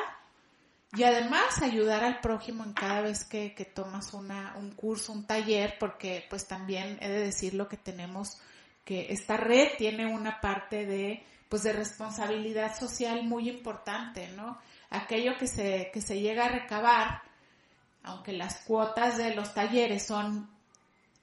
y 0.95 1.03
además 1.03 1.61
ayudar 1.61 2.03
al 2.03 2.19
prójimo 2.19 2.63
en 2.63 2.73
cada 2.73 3.01
vez 3.01 3.25
que, 3.25 3.55
que 3.55 3.65
tomas 3.65 4.13
una, 4.13 4.55
un 4.57 4.71
curso, 4.71 5.11
un 5.11 5.25
taller, 5.25 5.77
porque 5.79 6.25
pues 6.29 6.47
también 6.47 6.99
he 7.01 7.09
de 7.09 7.19
decirlo 7.21 7.67
que 7.67 7.77
tenemos 7.77 8.39
que 8.85 9.11
esta 9.11 9.37
red 9.37 9.69
tiene 9.77 10.05
una 10.05 10.39
parte 10.39 10.85
de 10.85 11.25
pues 11.49 11.63
de 11.63 11.73
responsabilidad 11.73 12.75
social 12.77 13.23
muy 13.23 13.47
importante, 13.47 14.27
¿no? 14.29 14.57
Aquello 14.89 15.37
que 15.37 15.45
se, 15.45 15.91
que 15.93 16.01
se 16.01 16.19
llega 16.19 16.45
a 16.45 16.49
recabar, 16.49 17.21
aunque 18.01 18.33
las 18.33 18.61
cuotas 18.61 19.17
de 19.17 19.35
los 19.35 19.53
talleres 19.53 20.03
son 20.03 20.49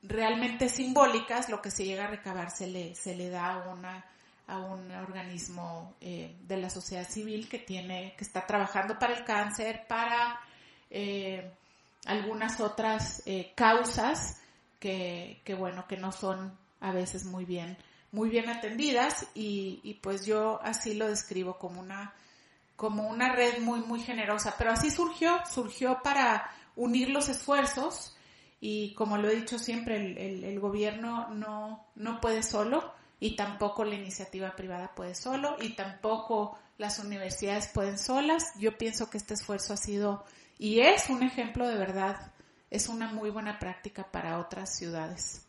realmente 0.02 0.68
simbólicas, 0.68 1.48
lo 1.48 1.60
que 1.60 1.72
se 1.72 1.84
llega 1.84 2.04
a 2.04 2.10
recabar 2.10 2.50
se 2.50 2.68
le, 2.68 2.94
se 2.94 3.16
le 3.16 3.28
da 3.28 3.68
una 3.72 4.04
a 4.50 4.58
un 4.58 4.90
organismo 4.90 5.94
eh, 6.00 6.36
de 6.42 6.56
la 6.56 6.68
sociedad 6.68 7.08
civil 7.08 7.48
que 7.48 7.60
tiene, 7.60 8.14
que 8.18 8.24
está 8.24 8.46
trabajando 8.46 8.98
para 8.98 9.14
el 9.14 9.24
cáncer, 9.24 9.86
para 9.88 10.40
eh, 10.90 11.52
algunas 12.06 12.60
otras 12.60 13.22
eh, 13.26 13.52
causas 13.54 14.40
que, 14.80 15.40
que, 15.44 15.54
bueno, 15.54 15.86
que 15.86 15.96
no 15.96 16.10
son 16.10 16.58
a 16.80 16.90
veces 16.90 17.24
muy 17.24 17.44
bien, 17.44 17.78
muy 18.10 18.28
bien 18.28 18.48
atendidas 18.48 19.28
y, 19.34 19.80
y 19.84 19.94
pues 19.94 20.26
yo 20.26 20.60
así 20.64 20.94
lo 20.94 21.06
describo 21.06 21.56
como 21.56 21.80
una, 21.80 22.12
como 22.74 23.08
una 23.08 23.32
red 23.32 23.60
muy, 23.60 23.80
muy 23.80 24.00
generosa. 24.00 24.56
Pero 24.58 24.72
así 24.72 24.90
surgió, 24.90 25.40
surgió 25.48 26.00
para 26.02 26.50
unir 26.74 27.10
los 27.10 27.28
esfuerzos 27.28 28.16
y 28.60 28.94
como 28.94 29.16
lo 29.16 29.28
he 29.28 29.36
dicho 29.36 29.60
siempre, 29.60 29.96
el, 29.96 30.18
el, 30.18 30.44
el 30.44 30.58
gobierno 30.58 31.28
no, 31.28 31.86
no 31.94 32.20
puede 32.20 32.42
solo 32.42 32.98
y 33.20 33.36
tampoco 33.36 33.84
la 33.84 33.94
iniciativa 33.94 34.56
privada 34.56 34.94
puede 34.94 35.14
solo 35.14 35.56
y 35.60 35.74
tampoco 35.74 36.58
las 36.78 36.98
universidades 36.98 37.68
pueden 37.68 37.98
solas. 37.98 38.54
Yo 38.58 38.76
pienso 38.78 39.10
que 39.10 39.18
este 39.18 39.34
esfuerzo 39.34 39.74
ha 39.74 39.76
sido 39.76 40.24
y 40.58 40.80
es 40.80 41.10
un 41.10 41.22
ejemplo 41.22 41.68
de 41.68 41.76
verdad, 41.76 42.32
es 42.70 42.88
una 42.88 43.12
muy 43.12 43.30
buena 43.30 43.58
práctica 43.58 44.10
para 44.10 44.38
otras 44.38 44.74
ciudades. 44.76 45.46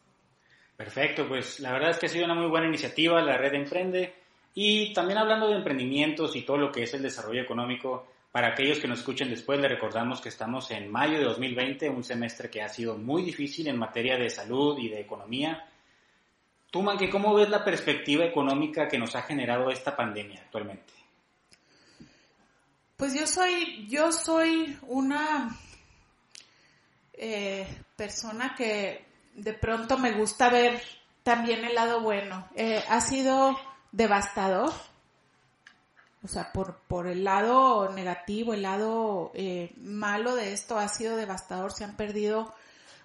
Perfecto, 0.75 1.27
pues 1.27 1.59
la 1.59 1.71
verdad 1.71 1.91
es 1.91 1.97
que 1.97 2.07
ha 2.07 2.09
sido 2.09 2.25
una 2.25 2.35
muy 2.35 2.47
buena 2.47 2.67
iniciativa 2.67 3.21
la 3.21 3.37
red 3.37 3.53
Emprende 3.53 4.15
y 4.53 4.93
también 4.93 5.19
hablando 5.19 5.47
de 5.47 5.55
emprendimientos 5.55 6.35
y 6.35 6.41
todo 6.41 6.57
lo 6.57 6.71
que 6.71 6.83
es 6.83 6.93
el 6.93 7.03
desarrollo 7.03 7.41
económico, 7.41 8.07
para 8.33 8.47
aquellos 8.47 8.79
que 8.79 8.87
nos 8.87 8.99
escuchen 8.99 9.29
después, 9.29 9.59
le 9.59 9.67
recordamos 9.67 10.21
que 10.21 10.29
estamos 10.29 10.71
en 10.71 10.89
mayo 10.89 11.17
de 11.17 11.25
2020, 11.25 11.89
un 11.89 12.03
semestre 12.03 12.49
que 12.49 12.61
ha 12.61 12.69
sido 12.69 12.97
muy 12.97 13.23
difícil 13.23 13.67
en 13.67 13.77
materia 13.77 14.17
de 14.17 14.29
salud 14.29 14.77
y 14.79 14.87
de 14.87 15.01
economía 15.01 15.70
Tú, 16.71 16.81
Manque, 16.81 17.09
¿cómo 17.09 17.33
ves 17.33 17.49
la 17.49 17.65
perspectiva 17.65 18.23
económica 18.23 18.87
que 18.87 18.97
nos 18.97 19.13
ha 19.17 19.23
generado 19.23 19.69
esta 19.69 19.93
pandemia 19.93 20.39
actualmente? 20.39 20.93
Pues 22.95 23.13
yo 23.13 23.27
soy, 23.27 23.87
yo 23.89 24.13
soy 24.13 24.77
una 24.87 25.53
eh, 27.11 27.67
persona 27.97 28.55
que 28.55 29.05
de 29.35 29.53
pronto 29.53 29.97
me 29.97 30.13
gusta 30.13 30.49
ver 30.49 30.81
también 31.23 31.65
el 31.65 31.75
lado 31.75 31.99
bueno. 31.99 32.47
Eh, 32.55 32.81
ha 32.87 33.01
sido 33.01 33.59
devastador, 33.91 34.71
o 36.23 36.27
sea, 36.29 36.53
por, 36.53 36.77
por 36.87 37.07
el 37.07 37.25
lado 37.25 37.89
negativo, 37.89 38.53
el 38.53 38.61
lado 38.61 39.31
eh, 39.33 39.73
malo 39.75 40.35
de 40.35 40.53
esto 40.53 40.79
ha 40.79 40.87
sido 40.87 41.17
devastador. 41.17 41.73
Se 41.73 41.83
han 41.83 41.97
perdido 41.97 42.55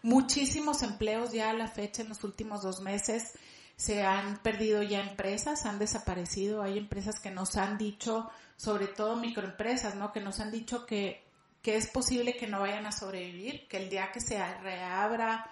muchísimos 0.03 0.85
empleos 0.85 1.33
ya 1.33 1.51
a 1.51 1.55
la 1.55 1.67
fecha 1.67 2.03
en 2.03 2.11
los 2.11 2.23
últimos 2.23 2.63
dos 2.63 2.81
meses 2.81 3.33
se 3.77 4.03
han 4.03 4.39
perdido 4.39 4.83
ya 4.83 5.01
empresas, 5.01 5.67
han 5.67 5.79
desaparecido, 5.79 6.63
hay 6.63 6.79
empresas 6.79 7.21
que 7.21 7.31
nos 7.31 7.57
han 7.57 7.77
dicho, 7.77 8.31
sobre 8.57 8.87
todo 8.87 9.17
microempresas, 9.17 9.95
¿no? 9.97 10.13
Que 10.13 10.21
nos 10.21 10.41
han 10.41 10.51
dicho 10.51 10.87
que, 10.87 11.23
que 11.63 11.77
es 11.77 11.87
posible 11.87 12.37
que 12.37 12.47
no 12.47 12.61
vayan 12.61 12.87
a 12.87 12.93
sobrevivir, 12.93 13.69
que 13.69 13.77
el 13.77 13.91
día 13.91 14.11
que 14.13 14.21
se 14.21 14.39
reabra 14.59 15.51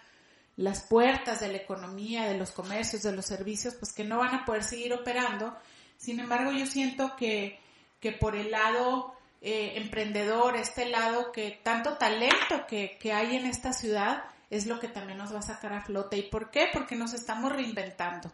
las 0.57 0.83
puertas 0.83 1.41
de 1.41 1.49
la 1.49 1.59
economía, 1.59 2.25
de 2.27 2.39
los 2.39 2.51
comercios, 2.53 3.03
de 3.03 3.13
los 3.13 3.27
servicios, 3.27 3.75
pues 3.75 3.93
que 3.93 4.05
no 4.05 4.19
van 4.19 4.35
a 4.35 4.45
poder 4.45 4.63
seguir 4.63 4.95
operando. 4.95 5.55
Sin 5.99 6.19
embargo, 6.19 6.53
yo 6.53 6.65
siento 6.67 7.17
que, 7.17 7.59
que 8.01 8.13
por 8.13 8.37
el 8.37 8.51
lado 8.51 9.15
eh, 9.43 9.73
emprendedor, 9.77 10.57
este 10.57 10.89
lado 10.89 11.31
que 11.31 11.61
tanto 11.63 11.99
talento 11.99 12.67
que, 12.67 12.97
que 12.99 13.13
hay 13.13 13.37
en 13.37 13.47
esta 13.47 13.75
ciudad, 13.75 14.25
es 14.51 14.67
lo 14.67 14.81
que 14.81 14.89
también 14.89 15.19
nos 15.19 15.35
va 15.35 15.39
a 15.39 15.43
sacar 15.43 15.73
a 15.73 15.83
flote. 15.83 16.17
¿Y 16.19 16.31
por 16.31 16.51
qué? 16.51 16.69
Porque 16.73 16.97
nos 16.97 17.15
estamos 17.15 17.53
reinventando. 17.53 18.33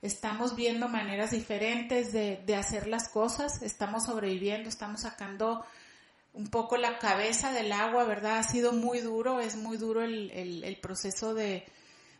Estamos 0.00 0.56
viendo 0.56 0.88
maneras 0.88 1.30
diferentes 1.30 2.12
de, 2.12 2.42
de 2.44 2.56
hacer 2.56 2.88
las 2.88 3.08
cosas, 3.08 3.62
estamos 3.62 4.06
sobreviviendo, 4.06 4.68
estamos 4.68 5.02
sacando 5.02 5.64
un 6.34 6.48
poco 6.48 6.76
la 6.76 6.98
cabeza 6.98 7.52
del 7.52 7.72
agua, 7.72 8.04
¿verdad? 8.04 8.38
Ha 8.38 8.42
sido 8.42 8.72
muy 8.72 9.00
duro, 9.00 9.40
es 9.40 9.56
muy 9.56 9.76
duro 9.76 10.02
el, 10.02 10.30
el, 10.32 10.76
proceso 10.78 11.34
de, 11.34 11.64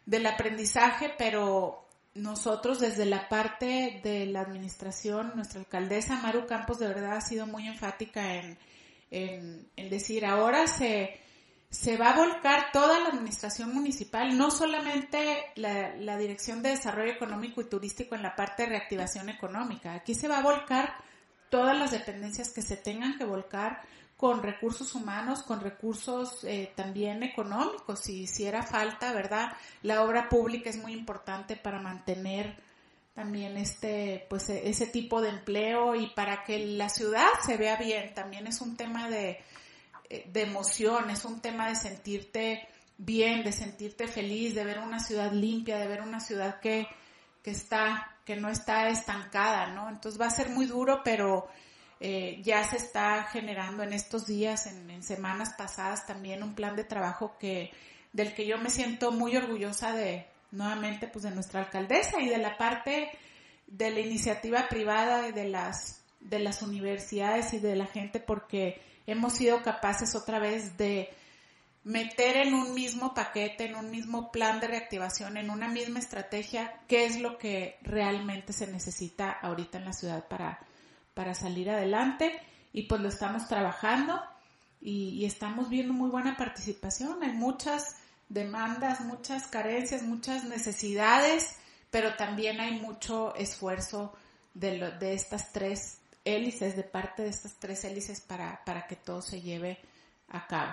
del 0.04 0.26
aprendizaje, 0.26 1.12
pero 1.16 1.86
nosotros 2.14 2.78
desde 2.78 3.06
la 3.06 3.28
parte 3.28 4.00
de 4.02 4.26
la 4.26 4.40
administración, 4.40 5.32
nuestra 5.34 5.60
alcaldesa 5.60 6.20
Maru 6.20 6.46
Campos 6.46 6.78
de 6.78 6.88
verdad 6.88 7.16
ha 7.16 7.20
sido 7.22 7.46
muy 7.46 7.66
enfática 7.66 8.34
en, 8.34 8.58
en, 9.10 9.90
decir, 9.90 10.26
ahora 10.26 10.66
se, 10.66 11.18
se 11.72 11.96
va 11.96 12.10
a 12.10 12.16
volcar 12.16 12.70
toda 12.70 13.00
la 13.00 13.08
administración 13.08 13.74
municipal, 13.74 14.36
no 14.36 14.50
solamente 14.50 15.46
la, 15.56 15.96
la, 15.96 16.18
Dirección 16.18 16.62
de 16.62 16.68
Desarrollo 16.68 17.12
Económico 17.12 17.62
y 17.62 17.64
Turístico 17.64 18.14
en 18.14 18.22
la 18.22 18.36
parte 18.36 18.64
de 18.64 18.68
reactivación 18.68 19.30
económica, 19.30 19.94
aquí 19.94 20.14
se 20.14 20.28
va 20.28 20.38
a 20.38 20.42
volcar 20.42 20.94
todas 21.48 21.76
las 21.78 21.90
dependencias 21.90 22.50
que 22.50 22.60
se 22.60 22.76
tengan 22.76 23.16
que 23.16 23.24
volcar 23.24 23.80
con 24.18 24.42
recursos 24.42 24.94
humanos, 24.94 25.42
con 25.42 25.60
recursos 25.60 26.44
eh, 26.44 26.72
también 26.76 27.22
económicos, 27.22 28.00
si 28.00 28.20
hiciera 28.20 28.62
falta, 28.62 29.14
¿verdad? 29.14 29.52
La 29.82 30.02
obra 30.02 30.28
pública 30.28 30.68
es 30.68 30.76
muy 30.76 30.92
importante 30.92 31.56
para 31.56 31.80
mantener 31.80 32.54
también 33.14 33.56
este, 33.56 34.26
pues 34.28 34.50
e, 34.50 34.68
ese 34.68 34.86
tipo 34.86 35.22
de 35.22 35.30
empleo 35.30 35.94
y 35.94 36.08
para 36.10 36.44
que 36.44 36.66
la 36.66 36.90
ciudad 36.90 37.28
se 37.44 37.56
vea 37.56 37.76
bien, 37.76 38.12
también 38.12 38.46
es 38.46 38.60
un 38.60 38.76
tema 38.76 39.08
de, 39.08 39.40
de 40.32 40.42
emoción, 40.42 41.10
es 41.10 41.24
un 41.24 41.40
tema 41.40 41.68
de 41.68 41.76
sentirte 41.76 42.68
bien, 42.98 43.42
de 43.42 43.52
sentirte 43.52 44.06
feliz, 44.06 44.54
de 44.54 44.64
ver 44.64 44.78
una 44.78 45.00
ciudad 45.00 45.32
limpia, 45.32 45.78
de 45.78 45.88
ver 45.88 46.02
una 46.02 46.20
ciudad 46.20 46.60
que, 46.60 46.86
que 47.42 47.50
está, 47.50 48.16
que 48.24 48.36
no 48.36 48.48
está 48.48 48.88
estancada, 48.88 49.68
¿no? 49.68 49.88
Entonces 49.88 50.20
va 50.20 50.26
a 50.26 50.30
ser 50.30 50.50
muy 50.50 50.66
duro, 50.66 51.00
pero 51.02 51.48
eh, 52.00 52.40
ya 52.42 52.62
se 52.64 52.76
está 52.76 53.24
generando 53.24 53.82
en 53.82 53.92
estos 53.92 54.26
días, 54.26 54.66
en, 54.66 54.90
en, 54.90 55.02
semanas 55.02 55.54
pasadas 55.56 56.06
también 56.06 56.42
un 56.42 56.54
plan 56.54 56.76
de 56.76 56.84
trabajo 56.84 57.36
que, 57.38 57.72
del 58.12 58.34
que 58.34 58.46
yo 58.46 58.58
me 58.58 58.70
siento 58.70 59.12
muy 59.12 59.36
orgullosa 59.36 59.92
de, 59.92 60.26
nuevamente, 60.52 61.08
pues 61.08 61.24
de 61.24 61.30
nuestra 61.30 61.60
alcaldesa 61.60 62.20
y 62.20 62.28
de 62.28 62.38
la 62.38 62.56
parte 62.56 63.10
de 63.66 63.90
la 63.90 64.00
iniciativa 64.00 64.68
privada 64.68 65.28
y 65.28 65.32
de 65.32 65.48
las, 65.48 66.02
de 66.20 66.38
las 66.38 66.62
universidades 66.62 67.52
y 67.54 67.58
de 67.58 67.74
la 67.74 67.86
gente 67.86 68.20
porque 68.20 68.80
hemos 69.06 69.34
sido 69.34 69.62
capaces 69.62 70.14
otra 70.14 70.38
vez 70.38 70.76
de 70.76 71.10
meter 71.84 72.36
en 72.36 72.54
un 72.54 72.74
mismo 72.74 73.12
paquete, 73.14 73.64
en 73.64 73.74
un 73.74 73.90
mismo 73.90 74.30
plan 74.30 74.60
de 74.60 74.68
reactivación, 74.68 75.36
en 75.36 75.50
una 75.50 75.68
misma 75.68 75.98
estrategia, 75.98 76.80
qué 76.86 77.06
es 77.06 77.20
lo 77.20 77.38
que 77.38 77.78
realmente 77.82 78.52
se 78.52 78.66
necesita 78.66 79.30
ahorita 79.30 79.78
en 79.78 79.86
la 79.86 79.92
ciudad 79.92 80.28
para, 80.28 80.60
para 81.14 81.34
salir 81.34 81.70
adelante. 81.70 82.40
Y 82.72 82.82
pues 82.82 83.00
lo 83.00 83.08
estamos 83.08 83.48
trabajando 83.48 84.20
y, 84.80 85.10
y 85.10 85.24
estamos 85.24 85.68
viendo 85.68 85.92
muy 85.92 86.08
buena 86.08 86.36
participación. 86.36 87.22
Hay 87.22 87.32
muchas 87.32 87.96
demandas, 88.28 89.00
muchas 89.00 89.46
carencias, 89.46 90.02
muchas 90.02 90.44
necesidades, 90.44 91.56
pero 91.90 92.14
también 92.14 92.60
hay 92.60 92.80
mucho 92.80 93.34
esfuerzo 93.34 94.14
de, 94.54 94.92
de 94.98 95.14
estas 95.14 95.52
tres 95.52 95.98
hélices, 96.24 96.76
de 96.76 96.82
parte 96.82 97.22
de 97.22 97.28
estas 97.28 97.58
tres 97.58 97.84
hélices 97.84 98.20
para, 98.20 98.62
para 98.64 98.86
que 98.86 98.96
todo 98.96 99.22
se 99.22 99.40
lleve 99.40 99.78
a 100.28 100.46
cabo. 100.46 100.72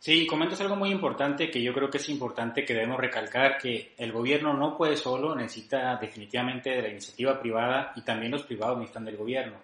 Sí, 0.00 0.26
comentas 0.26 0.60
algo 0.60 0.76
muy 0.76 0.90
importante 0.90 1.50
que 1.50 1.60
yo 1.60 1.74
creo 1.74 1.90
que 1.90 1.98
es 1.98 2.08
importante 2.08 2.64
que 2.64 2.72
debemos 2.72 3.00
recalcar 3.00 3.58
que 3.58 3.94
el 3.96 4.12
gobierno 4.12 4.54
no 4.54 4.76
puede 4.76 4.96
solo, 4.96 5.34
necesita 5.34 5.96
definitivamente 5.96 6.70
de 6.70 6.82
la 6.82 6.88
iniciativa 6.88 7.40
privada 7.40 7.92
y 7.96 8.02
también 8.02 8.30
los 8.30 8.44
privados 8.44 8.78
necesitan 8.78 9.04
del 9.04 9.16
gobierno. 9.16 9.56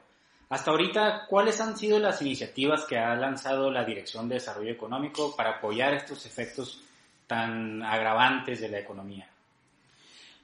Hasta 0.48 0.72
ahorita, 0.72 1.26
¿cuáles 1.28 1.60
han 1.60 1.76
sido 1.76 1.98
las 2.00 2.20
iniciativas 2.20 2.84
que 2.84 2.98
ha 2.98 3.14
lanzado 3.14 3.70
la 3.70 3.84
Dirección 3.84 4.28
de 4.28 4.34
Desarrollo 4.34 4.72
Económico 4.72 5.34
para 5.36 5.56
apoyar 5.56 5.94
estos 5.94 6.26
efectos 6.26 6.82
tan 7.26 7.82
agravantes 7.82 8.60
de 8.60 8.68
la 8.68 8.80
economía? 8.80 9.28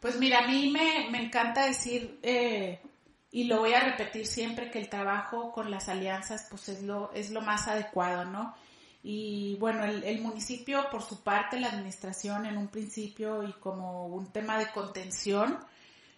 Pues 0.00 0.18
mira, 0.18 0.38
a 0.38 0.48
mí 0.48 0.70
me, 0.70 1.22
encanta 1.22 1.66
decir, 1.66 2.18
eh, 2.22 2.80
y 3.32 3.44
lo 3.44 3.60
voy 3.60 3.74
a 3.74 3.80
repetir 3.80 4.26
siempre, 4.26 4.70
que 4.70 4.80
el 4.80 4.88
trabajo 4.88 5.52
con 5.52 5.70
las 5.70 5.88
alianzas 5.88 6.46
pues 6.50 6.68
es 6.68 6.82
lo, 6.82 7.12
es 7.14 7.30
lo 7.30 7.40
más 7.40 7.68
adecuado, 7.68 8.24
¿no? 8.24 8.54
Y 9.02 9.56
bueno, 9.58 9.84
el, 9.84 10.20
municipio, 10.20 10.90
por 10.90 11.02
su 11.02 11.22
parte, 11.22 11.58
la 11.58 11.68
administración 11.68 12.44
en 12.44 12.58
un 12.58 12.68
principio 12.68 13.42
y 13.44 13.52
como 13.54 14.06
un 14.08 14.30
tema 14.30 14.58
de 14.58 14.70
contención, 14.72 15.58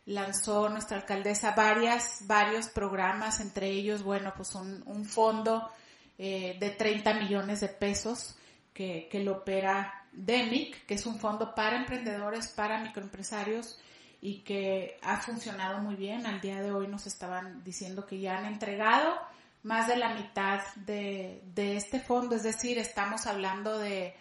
lanzó 0.04 0.68
nuestra 0.68 0.96
alcaldesa 0.96 1.52
varias, 1.52 2.26
varios 2.26 2.68
programas, 2.68 3.38
entre 3.40 3.68
ellos, 3.68 4.02
bueno, 4.02 4.32
pues 4.36 4.54
un, 4.56 4.82
un 4.86 5.04
fondo 5.04 5.70
eh, 6.18 6.56
de 6.58 6.70
30 6.70 7.14
millones 7.14 7.60
de 7.60 7.68
pesos 7.68 8.36
que, 8.74 9.06
que 9.08 9.20
lo 9.20 9.32
opera 9.38 10.06
DEMIC, 10.10 10.86
que 10.86 10.94
es 10.94 11.06
un 11.06 11.20
fondo 11.20 11.54
para 11.54 11.76
emprendedores, 11.76 12.48
para 12.48 12.82
microempresarios 12.82 13.78
y 14.22 14.38
que 14.38 14.98
ha 15.02 15.18
funcionado 15.18 15.80
muy 15.80 15.96
bien. 15.96 16.24
Al 16.26 16.40
día 16.40 16.62
de 16.62 16.70
hoy 16.70 16.86
nos 16.86 17.06
estaban 17.06 17.62
diciendo 17.64 18.06
que 18.06 18.20
ya 18.20 18.38
han 18.38 18.46
entregado 18.46 19.18
más 19.64 19.88
de 19.88 19.96
la 19.96 20.14
mitad 20.14 20.60
de, 20.76 21.42
este 21.56 21.98
fondo, 22.00 22.36
es 22.36 22.44
decir, 22.44 22.78
estamos 22.78 23.26
hablando 23.26 23.78
de, 23.78 24.14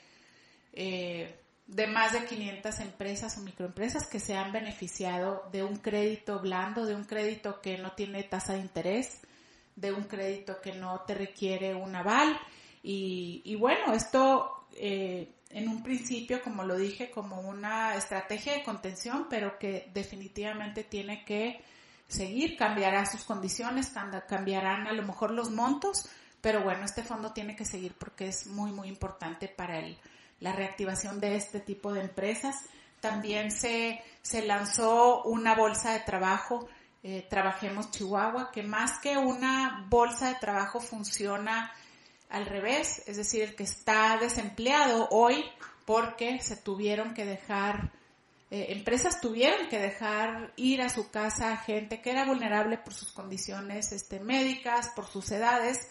eh, 0.74 1.40
de 1.68 1.88
más 1.88 2.14
de 2.14 2.26
500 2.26 2.80
empresas 2.80 3.38
o 3.38 3.42
microempresas 3.42 4.08
que 4.08 4.20
se 4.20 4.36
han 4.36 4.52
beneficiado 4.52 5.48
de 5.52 5.64
un 5.64 5.78
crédito 5.78 6.40
blando, 6.40 6.86
de 6.86 6.96
un 6.96 7.06
crédito 7.06 7.62
que 7.62 7.78
no 7.78 7.92
tiene 7.92 8.24
tasa 8.24 8.54
de 8.54 8.60
interés, 8.60 9.22
de 9.76 9.94
un 9.94 10.06
crédito 10.06 10.60
que 10.62 10.74
no 10.74 11.02
te 11.02 11.14
requiere 11.14 11.76
un 11.76 11.96
aval. 11.96 12.40
Y, 12.82 13.44
y 13.46 13.56
bueno, 13.56 13.94
esto 13.94 14.66
eh, 14.76 15.30
en 15.54 15.70
un 15.70 15.84
principio, 15.84 16.42
como 16.42 16.64
lo 16.64 16.78
dije, 16.78 17.12
como 17.12 17.42
una 17.42 17.96
estrategia 17.96 18.54
de 18.54 18.64
contención, 18.64 19.28
pero 19.30 19.58
que 19.60 19.90
definitivamente 19.94 20.84
tiene 20.84 21.24
que 21.26 21.64
seguir, 22.08 22.58
cambiará 22.58 23.06
sus 23.06 23.24
condiciones, 23.24 23.92
cambiarán 24.28 24.88
a 24.88 24.94
lo 24.94 25.04
mejor 25.04 25.32
los 25.32 25.50
montos, 25.50 26.10
pero 26.42 26.64
bueno, 26.64 26.84
este 26.86 27.04
fondo 27.04 27.32
tiene 27.32 27.56
que 27.56 27.66
seguir 27.66 27.94
porque 27.98 28.28
es 28.28 28.48
muy, 28.48 28.72
muy 28.72 28.88
importante 28.88 29.48
para 29.48 29.80
el, 29.80 29.98
la 30.40 30.54
reactivación 30.54 31.20
de 31.20 31.36
este 31.36 31.60
tipo 31.60 31.94
de 31.94 32.02
empresas. 32.02 32.56
También 33.00 33.52
se, 33.52 34.02
se 34.22 34.46
lanzó 34.46 35.24
una 35.24 35.56
bolsa 35.56 35.94
de 35.94 36.02
trabajo, 36.02 36.68
eh, 37.04 37.26
Trabajemos 37.30 37.90
Chihuahua, 37.92 38.52
que 38.52 38.62
más 38.62 39.00
que 39.00 39.18
una 39.18 39.86
bolsa 39.90 40.30
de 40.30 40.36
trabajo 40.36 40.80
funciona 40.80 41.72
al 42.32 42.46
revés, 42.46 43.04
es 43.08 43.18
decir, 43.18 43.44
el 43.44 43.56
que 43.56 43.64
está 43.64 44.18
desempleado 44.18 45.08
hoy 45.12 45.44
porque 45.86 46.40
se 46.40 46.56
tuvieron 46.56 47.14
que 47.14 47.26
dejar, 47.26 47.92
eh, 48.50 48.68
empresas 48.70 49.20
tuvieron 49.20 49.68
que 49.68 49.80
dejar 49.80 50.54
ir 50.56 50.82
a 50.82 50.90
su 50.90 51.12
casa 51.12 51.58
gente 51.58 52.02
que 52.02 52.12
era 52.12 52.26
vulnerable 52.26 52.78
por 52.78 52.94
sus 52.94 53.12
condiciones 53.12 53.92
este, 53.92 54.20
médicas, 54.20 54.90
por 54.96 55.08
sus 55.08 55.30
edades, 55.32 55.90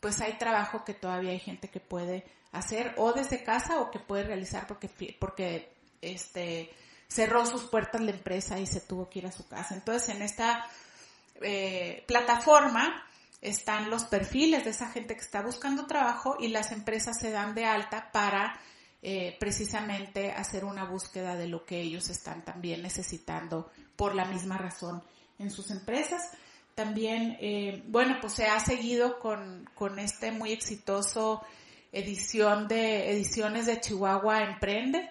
pues 0.00 0.20
hay 0.20 0.38
trabajo 0.38 0.84
que 0.84 0.94
todavía 0.94 1.30
hay 1.30 1.40
gente 1.40 1.68
que 1.68 1.80
puede 1.80 2.24
hacer 2.52 2.94
o 2.96 3.12
desde 3.12 3.42
casa 3.42 3.80
o 3.80 3.90
que 3.90 3.98
puede 3.98 4.24
realizar 4.24 4.66
porque, 4.66 4.88
porque 5.18 5.72
este, 6.02 6.70
cerró 7.08 7.46
sus 7.46 7.62
puertas 7.62 8.00
la 8.00 8.10
empresa 8.10 8.58
y 8.60 8.66
se 8.66 8.80
tuvo 8.80 9.08
que 9.08 9.20
ir 9.20 9.26
a 9.26 9.32
su 9.32 9.48
casa. 9.48 9.74
Entonces, 9.74 10.14
en 10.14 10.22
esta 10.22 10.66
eh, 11.40 12.04
plataforma, 12.06 13.07
están 13.40 13.90
los 13.90 14.04
perfiles 14.04 14.64
de 14.64 14.70
esa 14.70 14.90
gente 14.90 15.14
que 15.14 15.20
está 15.20 15.42
buscando 15.42 15.86
trabajo 15.86 16.36
y 16.40 16.48
las 16.48 16.72
empresas 16.72 17.18
se 17.20 17.30
dan 17.30 17.54
de 17.54 17.64
alta 17.64 18.10
para 18.12 18.58
eh, 19.00 19.36
precisamente 19.38 20.32
hacer 20.32 20.64
una 20.64 20.84
búsqueda 20.84 21.36
de 21.36 21.46
lo 21.46 21.64
que 21.64 21.80
ellos 21.80 22.08
están 22.08 22.44
también 22.44 22.82
necesitando 22.82 23.70
por 23.94 24.14
la 24.14 24.24
misma 24.24 24.58
razón 24.58 25.02
en 25.38 25.50
sus 25.50 25.70
empresas. 25.70 26.30
También, 26.74 27.36
eh, 27.40 27.82
bueno, 27.86 28.18
pues 28.20 28.32
se 28.32 28.46
ha 28.46 28.58
seguido 28.58 29.18
con, 29.20 29.68
con 29.74 29.98
este 29.98 30.32
muy 30.32 30.52
exitoso 30.52 31.42
edición 31.92 32.68
de 32.68 33.12
ediciones 33.12 33.66
de 33.66 33.80
Chihuahua 33.80 34.42
Emprende, 34.42 35.10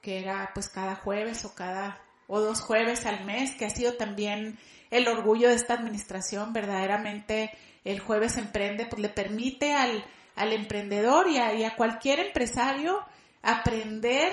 que 0.00 0.18
era 0.20 0.50
pues 0.54 0.68
cada 0.68 0.96
jueves 0.96 1.44
o 1.44 1.54
cada 1.54 2.00
o 2.30 2.40
dos 2.40 2.60
jueves 2.60 3.06
al 3.06 3.24
mes, 3.24 3.56
que 3.56 3.66
ha 3.66 3.70
sido 3.70 3.94
también 3.94 4.56
el 4.90 5.08
orgullo 5.08 5.48
de 5.48 5.56
esta 5.56 5.74
administración, 5.74 6.52
verdaderamente 6.52 7.50
el 7.84 7.98
jueves 7.98 8.36
emprende, 8.36 8.86
pues 8.86 9.02
le 9.02 9.08
permite 9.08 9.72
al, 9.72 10.04
al 10.36 10.52
emprendedor 10.52 11.28
y 11.28 11.38
a, 11.38 11.76
cualquier 11.76 12.20
empresario 12.20 13.00
aprender 13.42 14.32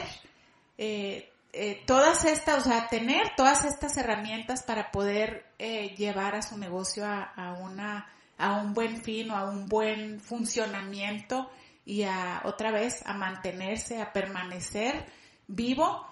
eh, 0.78 1.32
eh, 1.54 1.82
todas 1.88 2.26
estas, 2.26 2.66
o 2.66 2.70
sea, 2.70 2.88
tener 2.88 3.32
todas 3.36 3.66
estas 3.66 3.98
herramientas 3.98 4.62
para 4.62 4.92
poder 4.92 5.46
eh, 5.58 5.96
llevar 5.98 6.36
a 6.36 6.44
su 6.44 6.56
negocio 6.58 7.04
a, 7.06 7.58
una, 7.60 8.08
a 8.38 8.62
un 8.62 8.76
buen 8.76 9.02
fin 9.02 9.32
o 9.32 9.36
a 9.36 9.50
un 9.50 9.68
buen 9.68 10.20
funcionamiento 10.20 11.50
y 11.84 12.04
a 12.04 12.42
otra 12.46 12.72
vez 12.72 13.02
a 13.08 13.14
mantenerse, 13.14 14.00
a 14.00 14.14
permanecer 14.14 15.06
vivo. 15.48 16.06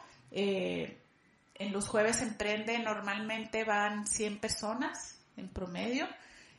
En 1.56 1.72
los 1.72 1.88
jueves 1.88 2.22
emprende 2.22 2.78
normalmente 2.80 3.64
van 3.64 4.08
100 4.08 4.40
personas 4.40 5.18
en 5.38 5.50
promedio 5.50 6.08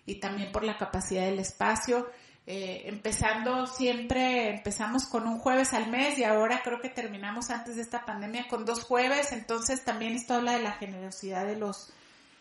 y 0.07 0.17
también 0.17 0.53
por 0.53 0.65
la 0.65 0.79
capacidad 0.79 1.25
del 1.25 1.39
espacio. 1.39 2.09
eh, 2.49 2.85
empezando 2.87 3.67
siempre, 3.67 4.51
empezamos 4.51 5.07
con 5.07 5.27
un 5.27 5.39
jueves 5.39 5.73
al 5.73 5.91
mes 5.91 6.17
y 6.17 6.25
ahora 6.25 6.61
creo 6.63 6.81
que 6.81 6.89
terminamos 6.89 7.51
antes 7.51 7.75
de 7.75 7.83
esta 7.83 8.05
pandemia 8.05 8.47
con 8.49 8.65
dos 8.65 8.85
jueves, 8.85 9.33
entonces 9.33 9.85
también 9.85 10.15
esto 10.15 10.35
habla 10.35 10.53
de 10.53 10.63
la 10.63 10.73
generosidad 10.73 11.45
de 11.45 11.57
los, 11.57 11.93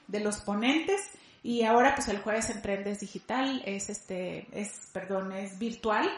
de 0.08 0.20
los 0.20 0.38
ponentes. 0.38 1.02
Y 1.42 1.64
ahora 1.64 1.94
pues 1.94 2.08
el 2.08 2.20
jueves 2.20 2.50
emprendes 2.50 3.00
digital, 3.00 3.62
es 3.66 3.90
este, 3.90 4.48
es, 4.52 4.90
perdón, 4.92 5.32
es 5.32 5.60
virtual, 5.60 6.10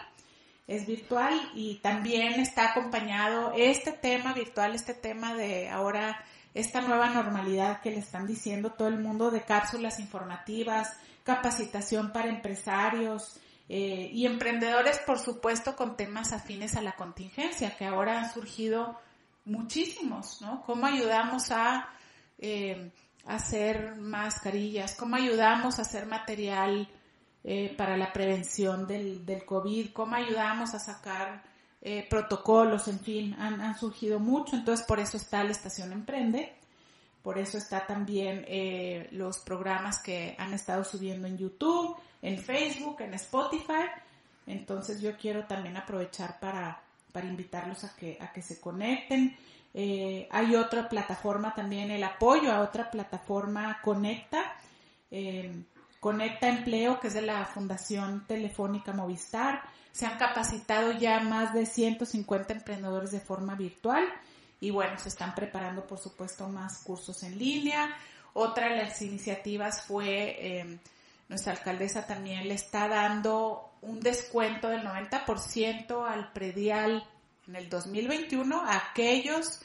es 0.68 0.86
virtual 0.86 1.34
y 1.56 1.76
también 1.76 2.40
está 2.40 2.72
acompañado 2.72 3.54
este 3.56 3.94
tema 3.94 4.34
virtual, 4.34 4.76
este 4.76 4.94
tema 4.94 5.34
de 5.34 5.70
ahora 5.70 6.24
esta 6.54 6.82
nueva 6.82 7.10
normalidad 7.10 7.82
que 7.82 7.92
le 7.92 8.00
están 8.00 8.28
diciendo 8.28 8.72
todo 8.72 8.88
el 8.88 9.00
mundo 9.00 9.32
de 9.32 9.44
cápsulas 9.44 10.00
informativas, 10.00 10.98
capacitación 11.24 12.12
para 12.12 12.30
empresarios, 12.30 13.40
eh, 13.70 14.10
y 14.14 14.26
emprendedores, 14.26 15.00
por 15.00 15.20
supuesto, 15.20 15.76
con 15.76 15.98
temas 15.98 16.32
afines 16.32 16.76
a 16.76 16.82
la 16.82 16.96
contingencia, 16.96 17.76
que 17.76 17.86
ahora 17.86 18.20
han 18.20 18.32
surgido 18.32 18.98
muchísimos, 19.44 20.42
¿no? 20.42 20.64
¿Cómo 20.66 20.86
ayudamos 20.86 21.52
a 21.52 21.90
eh, 22.38 22.92
hacer 23.26 23.96
mascarillas? 23.98 24.96
¿Cómo 24.96 25.18
ayudamos 25.18 25.80
a 25.80 25.82
hacer 25.82 26.06
material 26.06 26.88
eh, 27.48 27.74
para 27.76 27.96
la 27.96 28.12
prevención 28.12 28.86
del, 28.86 29.26
del, 29.26 29.44
COVID? 29.46 29.92
¿Cómo 29.94 30.16
ayudamos 30.16 30.76
a 30.76 30.80
sacar 30.80 31.42
protocolos? 32.10 32.90
En 32.90 33.00
fin, 33.00 33.34
han, 33.40 33.62
han, 33.62 33.80
surgido 33.80 34.20
mucho, 34.20 34.58
entonces 34.58 34.86
por 34.86 35.00
eso 35.00 35.16
está 35.16 35.42
la 35.44 35.52
Estación 35.52 35.94
Emprende. 35.94 36.54
Por 37.24 37.38
eso 37.38 37.58
está 37.58 37.88
también 37.88 38.46
los 39.12 39.40
programas 39.40 40.00
que 40.04 40.36
han 40.38 40.54
estado 40.54 40.84
subiendo 40.84 41.28
en 41.28 41.38
YouTube, 41.38 41.96
en 42.22 42.38
Facebook, 42.38 43.02
en 43.02 43.14
Spotify. 43.14 43.88
Entonces 44.46 45.02
yo 45.02 45.16
quiero 45.18 45.46
también 45.46 45.78
aprovechar 45.78 46.40
para, 46.40 46.82
para 47.12 47.28
invitarlos 47.28 47.84
a 47.84 47.96
que, 47.96 48.18
a 48.22 48.32
que 48.32 48.42
se 48.42 48.60
conecten. 48.60 49.36
Eh, 49.74 50.28
hay 50.32 50.56
otra 50.56 50.88
plataforma 50.88 51.54
también, 51.54 51.92
el 51.92 52.04
apoyo 52.04 52.52
a 52.52 52.62
otra 52.62 52.90
plataforma 52.90 53.80
Conecta, 53.84 54.56
eh, 55.12 55.52
Conecta 56.00 56.48
Empleo, 56.48 57.00
que 57.00 57.08
es 57.08 57.14
de 57.14 57.22
la 57.22 57.46
Fundación 57.46 58.26
Telefónica 58.28 58.94
Movistar. 58.94 59.64
Se 59.92 60.06
han 60.06 60.18
capacitado 60.18 60.92
ya 60.92 61.20
más 61.20 61.54
de 61.54 61.66
150 61.66 62.54
emprendedores 62.54 63.12
de 63.12 63.20
forma 63.20 63.56
virtual 63.56 64.04
y 64.60 64.70
bueno, 64.72 64.98
se 65.00 65.10
están 65.10 65.34
preparando 65.36 65.86
por 65.86 66.00
supuesto 66.00 66.48
más 66.48 66.84
cursos 66.84 67.24
en 67.24 67.38
línea. 67.38 67.96
Otra 68.34 68.70
de 68.70 68.78
las 68.78 69.02
iniciativas 69.02 69.84
fue... 69.84 70.36
Eh, 70.40 70.80
nuestra 71.30 71.54
alcaldesa 71.54 72.08
también 72.08 72.48
le 72.48 72.54
está 72.54 72.88
dando 72.88 73.72
un 73.82 74.00
descuento 74.00 74.70
del 74.70 74.84
90% 74.84 76.08
al 76.08 76.32
predial 76.32 77.06
en 77.48 77.56
el 77.56 77.70
2021 77.70 78.62
a 78.62 78.78
aquellos, 78.78 79.62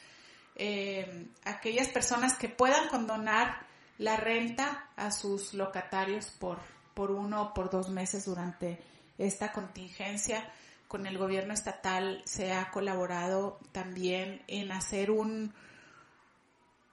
eh, 0.57 1.27
aquellas 1.45 1.88
personas 1.88 2.35
que 2.35 2.49
puedan 2.49 2.88
condonar 2.88 3.64
la 4.03 4.17
renta 4.17 4.91
a 4.97 5.11
sus 5.11 5.55
locatarios 5.55 6.31
por, 6.31 6.59
por 6.93 7.11
uno 7.11 7.43
o 7.43 7.55
por 7.55 7.71
dos 7.71 7.88
meses 7.88 8.25
durante 8.25 8.83
esta 9.17 9.53
contingencia. 9.53 10.45
Con 10.88 11.07
el 11.07 11.17
gobierno 11.17 11.55
estatal 11.55 12.23
se 12.27 12.53
ha 12.53 12.71
colaborado 12.71 13.59
también 13.71 14.43
en 14.49 14.73
hacer 14.73 15.11
un, 15.11 15.55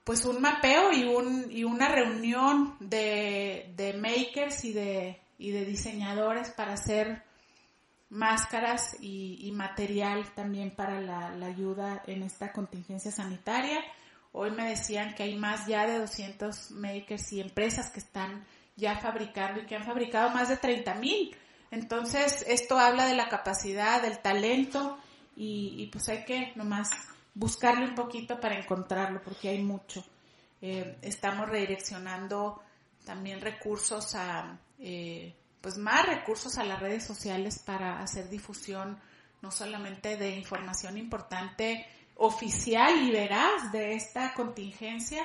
pues 0.03 0.23
un 0.23 0.39
mapeo 0.39 0.93
y, 0.93 1.03
un, 1.03 1.47
y 1.51 1.63
una 1.63 1.89
reunión 1.89 2.77
de, 2.79 3.73
de 3.75 3.93
makers 3.93 4.63
y 4.63 4.73
de, 4.73 5.19
y 5.39 5.51
de 5.51 5.65
diseñadores 5.65 6.51
para 6.51 6.73
hacer 6.73 7.23
máscaras 8.09 8.97
y, 9.01 9.51
material 9.53 10.25
también 10.33 10.71
para 10.71 11.01
la, 11.01 11.31
la, 11.35 11.47
ayuda 11.47 12.03
en 12.07 12.23
esta 12.23 12.51
contingencia 12.51 13.11
sanitaria. 13.11 13.79
Hoy 14.31 14.51
me 14.51 14.69
decían 14.69 15.15
que 15.15 15.23
hay 15.23 15.35
más 15.35 15.65
ya 15.67 15.87
de 15.87 15.99
200 15.99 16.71
makers 16.71 17.33
y 17.33 17.41
empresas 17.41 17.89
que 17.89 17.99
están 17.99 18.45
ya 18.75 18.99
fabricando 18.99 19.61
y 19.61 19.65
que 19.65 19.75
han 19.75 19.85
fabricado 19.85 20.29
más 20.29 20.49
de 20.49 20.57
30 20.57 20.95
mil. 20.95 21.35
Entonces, 21.71 22.45
esto 22.47 22.79
habla 22.79 23.05
de 23.05 23.15
la 23.15 23.29
capacidad, 23.29 24.01
del 24.01 24.19
talento 24.19 24.97
y, 25.35 25.75
y 25.77 25.87
pues 25.87 26.09
hay 26.09 26.25
que 26.25 26.53
nomás 26.55 26.89
buscarle 27.33 27.85
un 27.85 27.95
poquito 27.95 28.39
para 28.39 28.57
encontrarlo, 28.57 29.21
porque 29.21 29.49
hay 29.49 29.63
mucho. 29.63 30.03
Eh, 30.61 30.97
estamos 31.01 31.47
redireccionando 31.47 32.61
también 33.05 33.39
recursos 33.39 34.13
a, 34.15 34.59
eh, 34.77 35.33
pues 35.61 35.77
más 35.77 36.05
recursos 36.05 36.57
a 36.57 36.63
las 36.63 36.79
redes 36.79 37.05
sociales 37.05 37.59
para 37.59 38.01
hacer 38.01 38.29
difusión 38.29 38.99
no 39.41 39.51
solamente 39.51 40.17
de 40.17 40.31
información 40.35 40.97
importante 40.97 41.85
oficial 42.19 43.01
y 43.03 43.11
veraz 43.11 43.71
de 43.71 43.95
esta 43.95 44.33
contingencia 44.33 45.23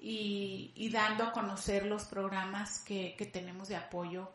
y, 0.00 0.90
dando 0.92 1.24
a 1.24 1.32
conocer 1.32 1.86
los 1.86 2.04
programas 2.04 2.80
que, 2.80 3.14
que 3.16 3.26
tenemos 3.26 3.68
de 3.68 3.76
apoyo 3.76 4.28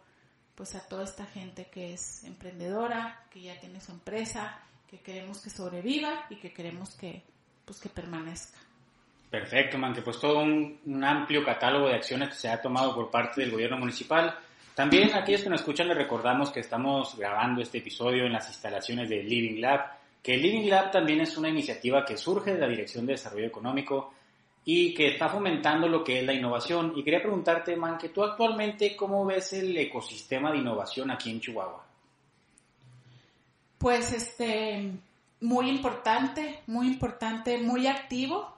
pues 0.56 0.74
a 0.74 0.88
toda 0.88 1.04
esta 1.04 1.26
gente 1.26 1.66
que 1.66 1.94
es 1.94 2.24
emprendedora, 2.24 3.26
que 3.30 3.42
ya 3.42 3.60
tiene 3.60 3.80
su 3.80 3.92
empresa, 3.92 4.60
que 4.90 5.00
queremos 5.00 5.40
que 5.40 5.52
sobreviva 5.52 6.26
y 6.32 6.38
que 6.38 6.52
queremos 6.52 6.96
que, 6.96 7.22
pues, 7.64 7.80
que 7.80 7.90
permanezca. 7.90 8.58
Perfecto, 9.30 9.78
man, 9.78 9.94
que 9.94 10.02
pues 10.02 10.20
todo 10.20 10.40
un, 10.40 11.04
amplio 11.04 11.44
catálogo 11.44 11.90
de 11.90 11.96
acciones 11.96 12.30
que 12.30 12.36
se 12.36 12.50
ha 12.50 12.60
tomado 12.60 12.96
por 12.96 13.12
parte 13.12 13.42
del 13.42 13.52
gobierno 13.52 13.78
municipal. 13.78 14.36
También 14.74 15.14
a 15.14 15.20
aquellos 15.20 15.44
que 15.44 15.50
nos 15.50 15.60
escuchan 15.60 15.90
les 15.90 15.98
recordamos 15.98 16.50
que 16.50 16.62
estamos 16.62 17.16
grabando 17.16 17.62
este 17.62 17.78
episodio 17.80 18.26
en 18.26 18.34
las 18.34 18.48
instalaciones 18.48 19.10
de 19.10 19.22
Living 19.22 19.62
Lab, 19.62 19.92
que 20.22 20.38
Living 20.38 20.70
Lab 20.70 20.92
también 20.92 21.22
es 21.22 21.38
una 21.38 21.50
iniciativa 21.50 22.06
que 22.06 22.18
surge 22.18 22.54
de 22.54 22.60
la 22.60 22.68
Dirección 22.68 23.06
de 23.06 23.14
Desarrollo 23.14 23.48
Económico 23.48 24.14
y 24.66 24.94
que 24.94 25.08
está 25.08 25.30
fomentando 25.30 25.88
lo 25.88 26.04
que 26.04 26.20
es 26.20 26.26
la 26.26 26.34
innovación. 26.34 26.92
Y 26.96 27.04
quería 27.04 27.22
preguntarte, 27.22 27.78
Man, 27.78 27.98
que 27.98 28.10
tú 28.10 28.22
actualmente, 28.22 28.98
¿cómo 28.98 29.26
ves 29.26 29.54
el 29.54 29.78
ecosistema 29.78 30.52
de 30.52 30.58
innovación 30.58 31.10
aquí 31.10 31.32
en 31.32 31.40
Chihuahua? 31.40 31.86
Pues 33.78 34.12
este, 34.12 34.92
muy 35.40 35.70
importante, 35.70 36.64
muy 36.68 36.88
importante, 36.88 37.60
muy 37.60 37.88
activo. 37.88 38.54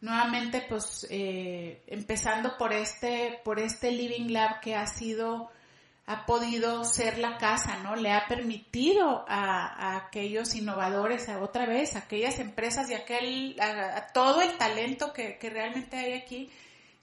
Nuevamente, 0.00 0.64
pues 0.66 1.06
eh, 1.10 1.82
empezando 1.86 2.56
por 2.56 2.72
este, 2.72 3.40
por 3.44 3.58
este 3.58 3.92
Living 3.92 4.32
Lab 4.32 4.60
que 4.60 4.74
ha 4.74 4.86
sido, 4.86 5.50
ha 6.06 6.26
podido 6.26 6.84
ser 6.84 7.18
la 7.18 7.38
casa, 7.38 7.76
¿no? 7.82 7.96
Le 7.96 8.12
ha 8.12 8.26
permitido 8.26 9.24
a, 9.28 9.96
aquellos 9.96 10.54
innovadores, 10.54 11.28
a 11.28 11.40
otra 11.40 11.66
vez, 11.66 11.94
a 11.94 12.00
aquellas 12.00 12.38
empresas 12.38 12.90
y 12.90 12.94
aquel, 12.94 13.56
a, 13.60 14.08
todo 14.12 14.42
el 14.42 14.58
talento 14.58 15.12
que, 15.12 15.38
que 15.38 15.50
realmente 15.50 15.96
hay 15.96 16.12
aquí, 16.14 16.50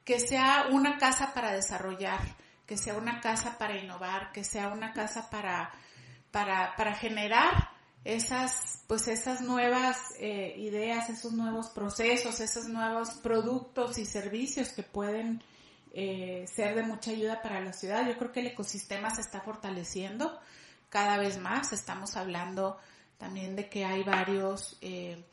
que 0.04 0.20
sea 0.20 0.68
una 0.72 0.98
casa 0.98 1.34
para 1.34 1.52
desarrollar, 1.52 2.20
que 2.66 2.78
sea 2.78 2.96
una 2.96 3.22
casa 3.22 3.58
para 3.58 3.78
innovar, 3.78 4.32
que 4.32 4.44
sea 4.44 4.68
una 4.70 4.94
casa 4.94 5.30
para 5.30 5.72
para, 6.32 6.76
para 6.76 6.96
generar 6.96 7.70
esas, 8.04 8.84
pues 8.88 9.08
esas 9.08 9.42
nuevas 9.42 9.98
eh, 10.20 10.56
ideas, 10.58 11.10
esos 11.10 11.34
nuevos 11.34 11.70
procesos, 11.70 12.40
esos 12.40 12.68
nuevos 12.68 13.12
productos 13.16 13.98
y 13.98 14.06
servicios 14.06 14.70
que 14.70 14.84
pueden 14.84 15.44
eh, 15.94 16.46
ser 16.48 16.76
de 16.76 16.84
mucha 16.84 17.12
ayuda 17.12 17.42
para 17.42 17.62
la 17.62 17.74
ciudad. 17.74 18.08
Yo 18.08 18.18
creo 18.18 18.32
que 18.32 18.42
el 18.42 18.48
ecosistema 18.48 19.10
se 19.10 19.22
está 19.22 19.42
fortaleciendo 19.42 20.40
cada 20.90 21.18
vez 21.18 21.40
más. 21.40 21.74
Estamos 21.74 22.16
hablando 22.16 22.78
también 23.18 23.56
de 23.56 23.70
que 23.70 23.86
hay 23.86 24.04
varios 24.04 24.78
eh, 24.82 25.24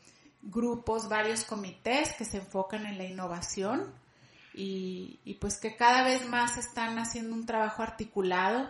grupos, 0.41 1.09
varios 1.09 1.43
comités 1.43 2.13
que 2.13 2.25
se 2.25 2.37
enfocan 2.37 2.85
en 2.85 2.97
la 2.97 3.05
innovación 3.05 3.93
y, 4.53 5.37
pues 5.39 5.59
que 5.59 5.75
cada 5.75 6.03
vez 6.03 6.27
más 6.27 6.57
están 6.57 6.97
haciendo 6.97 7.35
un 7.35 7.45
trabajo 7.45 7.83
articulado 7.83 8.67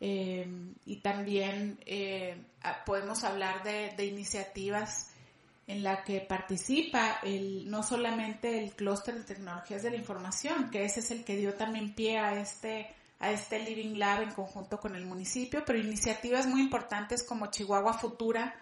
eh, 0.00 0.48
y 0.86 0.96
también 0.96 1.78
podemos 2.86 3.22
hablar 3.24 3.62
de, 3.62 4.06
iniciativas 4.06 5.13
en 5.66 5.82
la 5.82 6.04
que 6.04 6.20
participa 6.20 7.20
el, 7.22 7.70
no 7.70 7.82
solamente 7.82 8.62
el 8.62 8.72
clúster 8.72 9.14
de 9.14 9.24
tecnologías 9.24 9.82
de 9.82 9.90
la 9.90 9.96
información, 9.96 10.70
que 10.70 10.84
ese 10.84 11.00
es 11.00 11.10
el 11.10 11.24
que 11.24 11.36
dio 11.36 11.54
también 11.54 11.94
pie 11.94 12.18
a 12.18 12.38
este, 12.40 12.94
a 13.18 13.30
este 13.30 13.60
Living 13.60 13.98
Lab 13.98 14.22
en 14.22 14.32
conjunto 14.32 14.78
con 14.78 14.94
el 14.94 15.06
municipio, 15.06 15.64
pero 15.64 15.78
iniciativas 15.78 16.46
muy 16.46 16.60
importantes 16.60 17.22
como 17.22 17.50
Chihuahua 17.50 17.94
Futura, 17.94 18.54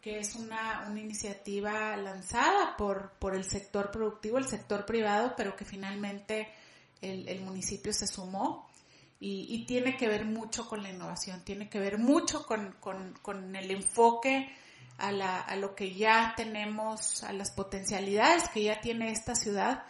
que 0.00 0.18
es 0.18 0.34
una, 0.36 0.86
una 0.88 1.00
iniciativa 1.00 1.96
lanzada 1.96 2.76
por, 2.76 3.12
por 3.18 3.34
el 3.34 3.44
sector 3.44 3.90
productivo, 3.90 4.38
el 4.38 4.46
sector 4.46 4.86
privado, 4.86 5.34
pero 5.36 5.56
que 5.56 5.64
finalmente 5.64 6.48
el, 7.02 7.28
el 7.28 7.40
municipio 7.40 7.92
se 7.92 8.06
sumó. 8.06 8.70
Y, 9.22 9.66
tiene 9.66 9.98
que 9.98 10.08
ver 10.08 10.24
mucho 10.24 10.66
con 10.66 10.82
la 10.82 10.88
innovación, 10.88 11.44
tiene 11.44 11.68
que 11.68 11.78
ver 11.78 11.98
mucho 11.98 12.46
con, 12.46 12.74
con, 12.80 13.54
el 13.54 13.70
enfoque 13.70 14.50
a, 14.98 15.12
la, 15.12 15.40
a 15.40 15.56
lo 15.56 15.74
que 15.74 15.94
ya 15.94 16.34
tenemos, 16.36 17.22
a 17.24 17.32
las 17.32 17.50
potencialidades 17.52 18.48
que 18.48 18.64
ya 18.64 18.80
tiene 18.80 19.10
esta 19.10 19.34
ciudad, 19.34 19.84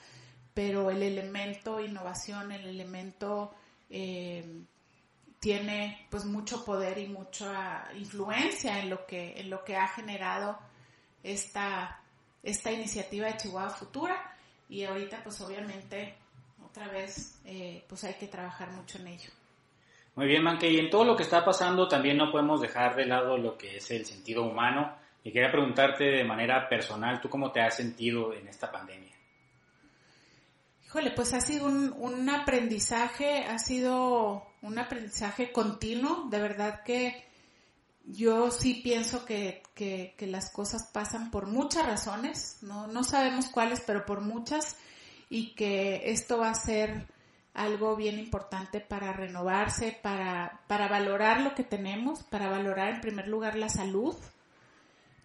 pero 0.54 0.90
el 0.90 1.02
elemento 1.02 1.80
innovación, 1.80 2.52
el 2.52 2.66
elemento 2.66 3.54
eh, 3.88 4.62
tiene 5.40 6.06
pues 6.10 6.24
mucho 6.24 6.64
poder 6.64 6.98
y 6.98 7.08
mucha 7.08 7.88
influencia 7.94 8.78
en 8.78 8.90
lo 8.90 9.06
que, 9.06 9.40
en 9.40 9.50
lo 9.50 9.64
que 9.64 9.76
ha 9.76 9.88
generado 9.88 10.58
esta, 11.22 12.00
esta 12.42 12.70
iniciativa 12.70 13.26
de 13.26 13.36
Chihuahua 13.38 13.70
Futura 13.70 14.36
y 14.68 14.84
ahorita 14.84 15.22
pues 15.24 15.40
obviamente 15.40 16.14
otra 16.64 16.88
vez 16.88 17.40
eh, 17.44 17.84
pues 17.88 18.04
hay 18.04 18.14
que 18.14 18.28
trabajar 18.28 18.70
mucho 18.72 18.98
en 18.98 19.08
ello. 19.08 19.30
Muy 20.20 20.28
bien, 20.28 20.42
Manque, 20.42 20.70
y 20.70 20.78
en 20.78 20.90
todo 20.90 21.02
lo 21.02 21.16
que 21.16 21.22
está 21.22 21.42
pasando 21.42 21.88
también 21.88 22.18
no 22.18 22.30
podemos 22.30 22.60
dejar 22.60 22.94
de 22.94 23.06
lado 23.06 23.38
lo 23.38 23.56
que 23.56 23.78
es 23.78 23.90
el 23.90 24.04
sentido 24.04 24.42
humano. 24.42 24.94
Y 25.24 25.32
quería 25.32 25.50
preguntarte 25.50 26.04
de 26.04 26.24
manera 26.24 26.68
personal, 26.68 27.22
¿tú 27.22 27.30
cómo 27.30 27.50
te 27.52 27.62
has 27.62 27.74
sentido 27.74 28.34
en 28.34 28.46
esta 28.46 28.70
pandemia? 28.70 29.14
Híjole, 30.84 31.12
pues 31.12 31.32
ha 31.32 31.40
sido 31.40 31.68
un, 31.68 31.94
un 31.96 32.28
aprendizaje, 32.28 33.44
ha 33.44 33.58
sido 33.58 34.46
un 34.60 34.78
aprendizaje 34.78 35.52
continuo, 35.52 36.26
de 36.28 36.38
verdad 36.38 36.82
que 36.84 37.24
yo 38.04 38.50
sí 38.50 38.82
pienso 38.84 39.24
que, 39.24 39.62
que, 39.74 40.14
que, 40.18 40.26
las 40.26 40.52
cosas 40.52 40.90
pasan 40.92 41.30
por 41.30 41.46
muchas 41.46 41.86
razones, 41.86 42.58
no, 42.60 42.86
no 42.88 43.04
sabemos 43.04 43.46
cuáles, 43.46 43.80
pero 43.80 44.04
por 44.04 44.20
muchas, 44.20 44.76
y 45.30 45.54
que 45.54 46.10
esto 46.10 46.36
va 46.36 46.50
a 46.50 46.54
ser 46.54 47.06
algo 47.54 47.96
bien 47.96 48.18
importante 48.18 48.80
para 48.80 49.12
renovarse, 49.12 49.98
para, 50.02 50.60
para 50.66 50.88
valorar 50.88 51.40
lo 51.40 51.54
que 51.54 51.64
tenemos, 51.64 52.22
para 52.24 52.48
valorar 52.48 52.94
en 52.94 53.00
primer 53.00 53.28
lugar 53.28 53.56
la 53.56 53.68
salud, 53.68 54.16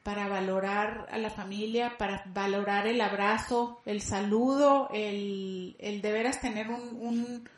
para 0.04 0.28
valorar 0.28 1.08
a 1.12 1.18
la 1.18 1.30
familia, 1.30 1.98
para 1.98 2.24
valorar 2.28 2.88
el 2.88 3.02
abrazo, 3.02 3.82
el 3.86 4.02
saludo, 4.02 4.90
el, 4.94 5.76
el 5.80 6.02
de 6.02 6.12
veras 6.12 6.42
tener 6.42 6.70
un, 6.70 6.98
un 7.02 7.50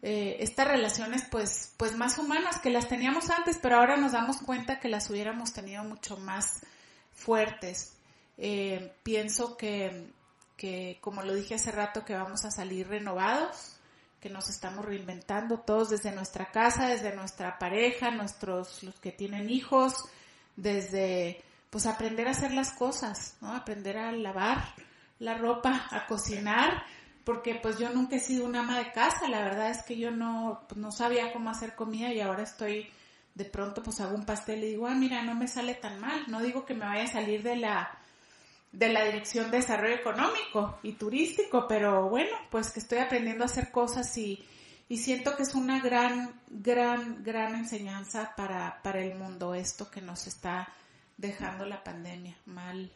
eh, 0.00 0.36
estas 0.40 0.68
relaciones 0.68 1.24
pues, 1.28 1.74
pues 1.76 1.96
más 1.96 2.18
humanas 2.18 2.60
que 2.60 2.70
las 2.70 2.88
teníamos 2.88 3.30
antes, 3.30 3.58
pero 3.60 3.76
ahora 3.76 3.96
nos 3.96 4.12
damos 4.12 4.38
cuenta 4.38 4.78
que 4.78 4.88
las 4.88 5.10
hubiéramos 5.10 5.52
tenido 5.52 5.82
mucho 5.82 6.16
más 6.18 6.60
fuertes. 7.12 7.96
Eh, 8.36 8.92
pienso 9.02 9.56
que, 9.56 10.12
que, 10.56 10.98
como 11.00 11.22
lo 11.22 11.34
dije 11.34 11.56
hace 11.56 11.72
rato, 11.72 12.04
que 12.04 12.14
vamos 12.14 12.44
a 12.44 12.50
salir 12.50 12.86
renovados, 12.86 13.77
que 14.20 14.30
nos 14.30 14.48
estamos 14.48 14.84
reinventando 14.84 15.60
todos 15.60 15.90
desde 15.90 16.12
nuestra 16.12 16.50
casa, 16.50 16.88
desde 16.88 17.14
nuestra 17.14 17.58
pareja, 17.58 18.10
nuestros, 18.10 18.82
los 18.82 18.98
que 18.98 19.12
tienen 19.12 19.48
hijos, 19.50 20.04
desde, 20.56 21.42
pues 21.70 21.86
aprender 21.86 22.26
a 22.28 22.32
hacer 22.32 22.52
las 22.52 22.72
cosas, 22.72 23.36
¿no? 23.40 23.54
Aprender 23.54 23.96
a 23.98 24.12
lavar 24.12 24.74
la 25.20 25.34
ropa, 25.34 25.86
a 25.90 26.06
cocinar, 26.06 26.82
porque 27.24 27.56
pues 27.56 27.78
yo 27.78 27.90
nunca 27.90 28.16
he 28.16 28.20
sido 28.20 28.46
una 28.46 28.60
ama 28.60 28.78
de 28.78 28.92
casa, 28.92 29.28
la 29.28 29.40
verdad 29.42 29.70
es 29.70 29.82
que 29.82 29.96
yo 29.96 30.10
no, 30.10 30.64
pues, 30.68 30.78
no 30.80 30.90
sabía 30.90 31.32
cómo 31.32 31.50
hacer 31.50 31.74
comida 31.74 32.12
y 32.12 32.20
ahora 32.20 32.42
estoy, 32.42 32.88
de 33.34 33.44
pronto 33.44 33.82
pues 33.82 34.00
hago 34.00 34.14
un 34.14 34.24
pastel 34.24 34.64
y 34.64 34.70
digo, 34.70 34.86
ah, 34.86 34.94
mira, 34.94 35.22
no 35.22 35.34
me 35.34 35.46
sale 35.46 35.74
tan 35.74 36.00
mal, 36.00 36.24
no 36.28 36.40
digo 36.40 36.64
que 36.64 36.74
me 36.74 36.86
vaya 36.86 37.04
a 37.04 37.12
salir 37.12 37.42
de 37.42 37.56
la 37.56 37.98
de 38.72 38.88
la 38.92 39.04
Dirección 39.04 39.50
de 39.50 39.58
Desarrollo 39.58 39.94
Económico 39.94 40.78
y 40.82 40.92
Turístico, 40.92 41.66
pero 41.68 42.08
bueno, 42.08 42.36
pues 42.50 42.70
que 42.70 42.80
estoy 42.80 42.98
aprendiendo 42.98 43.44
a 43.44 43.46
hacer 43.46 43.70
cosas 43.70 44.16
y, 44.18 44.44
y 44.88 44.98
siento 44.98 45.36
que 45.36 45.42
es 45.42 45.54
una 45.54 45.80
gran, 45.80 46.40
gran, 46.48 47.22
gran 47.22 47.54
enseñanza 47.54 48.34
para, 48.36 48.82
para 48.82 49.00
el 49.00 49.14
mundo 49.14 49.54
esto 49.54 49.90
que 49.90 50.00
nos 50.00 50.26
está 50.26 50.68
dejando 51.16 51.64
la 51.64 51.82
pandemia. 51.82 52.36
Mal, 52.46 52.92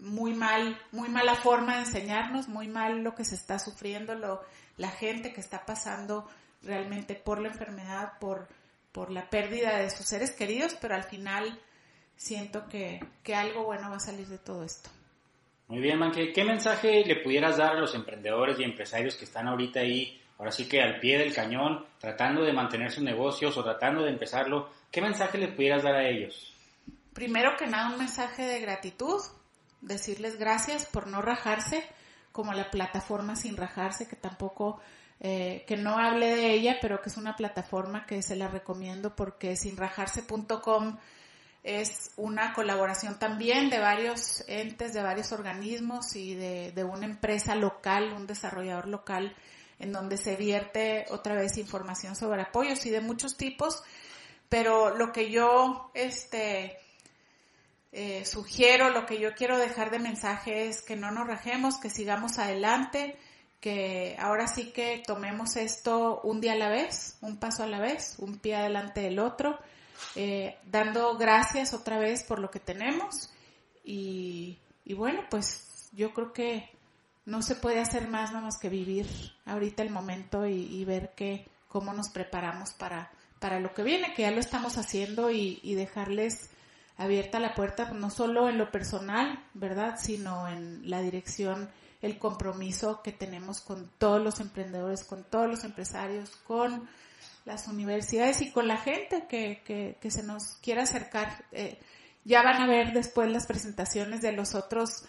muy 0.00 0.34
mal, 0.34 0.78
muy 0.92 1.08
mala 1.08 1.34
forma 1.34 1.74
de 1.74 1.80
enseñarnos, 1.80 2.48
muy 2.48 2.68
mal 2.68 3.02
lo 3.02 3.14
que 3.14 3.24
se 3.24 3.34
está 3.34 3.58
sufriendo, 3.58 4.14
lo, 4.14 4.42
la 4.76 4.90
gente 4.90 5.32
que 5.32 5.40
está 5.40 5.64
pasando 5.64 6.28
realmente 6.62 7.14
por 7.14 7.40
la 7.40 7.48
enfermedad, 7.48 8.18
por, 8.18 8.48
por 8.90 9.10
la 9.10 9.28
pérdida 9.28 9.78
de 9.78 9.90
sus 9.90 10.06
seres 10.06 10.32
queridos, 10.32 10.76
pero 10.80 10.94
al 10.94 11.04
final 11.04 11.60
siento 12.16 12.68
que, 12.68 13.00
que 13.22 13.34
algo 13.34 13.64
bueno 13.64 13.90
va 13.90 13.96
a 13.96 14.00
salir 14.00 14.26
de 14.26 14.38
todo 14.38 14.64
esto. 14.64 14.90
Muy 15.68 15.80
bien, 15.80 15.98
Manque. 15.98 16.32
¿Qué 16.32 16.44
mensaje 16.44 17.04
le 17.04 17.16
pudieras 17.16 17.56
dar 17.56 17.76
a 17.76 17.80
los 17.80 17.94
emprendedores 17.94 18.58
y 18.58 18.64
empresarios 18.64 19.16
que 19.16 19.24
están 19.24 19.48
ahorita 19.48 19.80
ahí, 19.80 20.20
ahora 20.38 20.52
sí 20.52 20.68
que 20.68 20.82
al 20.82 21.00
pie 21.00 21.18
del 21.18 21.34
cañón, 21.34 21.86
tratando 21.98 22.42
de 22.42 22.52
mantener 22.52 22.90
sus 22.90 23.02
negocios 23.02 23.56
o 23.56 23.64
tratando 23.64 24.02
de 24.02 24.10
empezarlo? 24.10 24.70
¿Qué 24.90 25.00
mensaje 25.00 25.38
le 25.38 25.48
pudieras 25.48 25.82
dar 25.82 25.94
a 25.94 26.08
ellos? 26.08 26.52
Primero 27.14 27.56
que 27.56 27.66
nada, 27.66 27.90
un 27.90 27.98
mensaje 27.98 28.42
de 28.42 28.60
gratitud, 28.60 29.20
decirles 29.80 30.38
gracias 30.38 30.84
por 30.84 31.06
no 31.06 31.22
rajarse, 31.22 31.82
como 32.30 32.52
la 32.52 32.70
plataforma 32.70 33.34
sin 33.34 33.56
rajarse, 33.56 34.06
que 34.06 34.16
tampoco, 34.16 34.80
eh, 35.20 35.64
que 35.66 35.76
no 35.76 35.98
hable 35.98 36.34
de 36.34 36.52
ella, 36.52 36.78
pero 36.82 37.00
que 37.00 37.08
es 37.08 37.16
una 37.16 37.36
plataforma 37.36 38.04
que 38.04 38.20
se 38.22 38.36
la 38.36 38.48
recomiendo 38.48 39.16
porque 39.16 39.56
sinrajarse.com 39.56 40.98
es 41.64 42.10
una 42.16 42.52
colaboración 42.52 43.18
también 43.18 43.70
de 43.70 43.78
varios 43.78 44.44
entes, 44.48 44.92
de 44.92 45.02
varios 45.02 45.32
organismos 45.32 46.14
y 46.14 46.34
de, 46.34 46.72
de, 46.72 46.84
una 46.84 47.06
empresa 47.06 47.54
local, 47.54 48.12
un 48.12 48.26
desarrollador 48.26 48.86
local, 48.86 49.34
en 49.78 49.90
donde 49.90 50.18
se 50.18 50.36
vierte 50.36 51.06
otra 51.08 51.34
vez 51.34 51.56
información 51.56 52.16
sobre 52.16 52.42
apoyos 52.42 52.84
y 52.84 52.90
de 52.90 53.00
muchos 53.00 53.38
tipos. 53.38 53.82
Pero 54.50 54.94
lo 54.94 55.10
que 55.10 55.30
yo 55.30 55.90
este, 55.94 56.78
eh, 57.92 58.26
sugiero, 58.26 58.90
lo 58.90 59.06
que 59.06 59.18
yo 59.18 59.34
quiero 59.34 59.56
dejar 59.56 59.90
de 59.90 59.98
mensaje 59.98 60.68
es 60.68 60.82
que 60.82 60.96
no 60.96 61.12
nos 61.12 61.26
rajemos, 61.26 61.78
que 61.78 61.88
sigamos 61.88 62.38
adelante, 62.38 63.16
que 63.60 64.16
ahora 64.18 64.48
sí 64.48 64.70
que 64.72 65.02
tomemos 65.06 65.56
esto 65.56 66.20
un 66.24 66.42
día 66.42 66.52
a 66.52 66.56
la 66.56 66.68
vez, 66.68 67.16
un 67.22 67.38
paso 67.38 67.62
a 67.62 67.66
la 67.66 67.80
vez, 67.80 68.16
un 68.18 68.38
pie 68.38 68.56
adelante 68.56 69.00
del 69.00 69.18
otro 69.18 69.58
eh, 70.16 70.58
dando 70.70 71.16
gracias 71.16 71.74
otra 71.74 71.98
vez 71.98 72.22
por 72.24 72.38
lo 72.38 72.50
que 72.50 72.60
tenemos 72.60 73.30
y, 73.84 74.58
y, 74.84 74.94
bueno, 74.94 75.22
pues 75.30 75.88
yo 75.92 76.12
creo 76.12 76.32
que 76.32 76.70
no 77.26 77.42
se 77.42 77.54
puede 77.54 77.80
hacer 77.80 78.08
más 78.08 78.32
nada 78.32 78.44
más 78.44 78.58
que 78.58 78.68
vivir 78.68 79.06
ahorita 79.46 79.82
el 79.82 79.90
momento 79.90 80.46
y, 80.46 80.84
ver 80.84 81.14
que 81.14 81.46
cómo 81.68 81.92
nos 81.92 82.10
preparamos 82.10 82.72
para, 82.72 83.10
para 83.40 83.60
lo 83.60 83.74
que 83.74 83.82
viene, 83.82 84.14
que 84.14 84.22
ya 84.22 84.30
lo 84.30 84.40
estamos 84.40 84.78
haciendo 84.78 85.30
y, 85.30 85.60
y 85.62 85.74
dejarles 85.74 86.50
abierta 86.96 87.40
la 87.40 87.54
puerta 87.54 87.90
no 87.92 88.10
solo 88.10 88.48
en 88.48 88.58
lo 88.58 88.70
personal, 88.70 89.44
¿verdad? 89.54 89.96
Sino 89.98 90.48
en 90.48 90.88
la 90.88 91.00
dirección, 91.00 91.70
el 92.02 92.18
compromiso 92.18 93.02
que 93.02 93.12
tenemos 93.12 93.60
con 93.60 93.90
todos 93.98 94.22
los 94.22 94.40
emprendedores, 94.40 95.04
con 95.04 95.24
todos 95.24 95.48
los 95.48 95.64
empresarios, 95.64 96.30
con 96.46 96.88
las 97.44 97.68
universidades 97.68 98.40
y 98.40 98.50
con 98.50 98.68
la 98.68 98.78
gente 98.78 99.24
que, 99.28 99.60
que, 100.00 100.10
se 100.10 100.22
nos 100.22 100.56
quiera 100.62 100.82
acercar. 100.82 101.44
Eh, 101.52 101.78
ya 102.24 102.42
van 102.42 102.62
a 102.62 102.66
ver 102.66 102.92
después 102.92 103.30
las 103.30 103.46
presentaciones 103.46 104.22
de 104.22 104.32
los 104.32 104.54
otros 104.54 105.04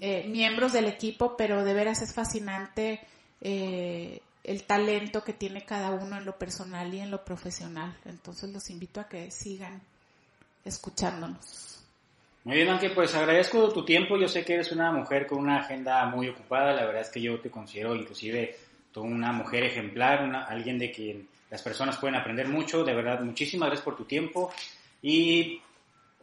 eh, 0.00 0.26
miembros 0.28 0.72
del 0.72 0.86
equipo, 0.86 1.36
pero 1.36 1.64
de 1.64 1.74
veras 1.74 2.00
es 2.02 2.14
fascinante 2.14 3.00
eh, 3.40 4.20
el 4.44 4.62
talento 4.64 5.24
que 5.24 5.32
tiene 5.32 5.64
cada 5.64 5.90
uno 5.90 6.16
en 6.16 6.24
lo 6.24 6.38
personal 6.38 6.92
y 6.94 7.00
en 7.00 7.10
lo 7.10 7.24
profesional. 7.24 7.96
Entonces 8.04 8.50
los 8.50 8.70
invito 8.70 9.00
a 9.00 9.08
que 9.08 9.30
sigan 9.30 9.80
escuchándonos. 10.64 11.80
Muy 12.44 12.56
bien, 12.56 12.68
aunque 12.68 12.90
pues 12.90 13.14
agradezco 13.14 13.72
tu 13.72 13.84
tiempo. 13.84 14.18
Yo 14.18 14.28
sé 14.28 14.44
que 14.44 14.54
eres 14.54 14.70
una 14.70 14.92
mujer 14.92 15.26
con 15.26 15.38
una 15.38 15.60
agenda 15.60 16.04
muy 16.06 16.28
ocupada. 16.28 16.72
La 16.72 16.84
verdad 16.84 17.02
es 17.02 17.08
que 17.08 17.22
yo 17.22 17.40
te 17.40 17.50
considero 17.50 17.96
inclusive 17.96 18.56
una 18.96 19.32
mujer 19.32 19.64
ejemplar, 19.64 20.22
una, 20.22 20.44
alguien 20.44 20.78
de 20.78 20.92
quien 20.92 21.28
las 21.50 21.62
personas 21.62 21.96
pueden 21.98 22.16
aprender 22.16 22.48
mucho. 22.48 22.84
De 22.84 22.94
verdad, 22.94 23.20
muchísimas 23.20 23.68
gracias 23.68 23.84
por 23.84 23.96
tu 23.96 24.04
tiempo 24.04 24.52
y 25.02 25.60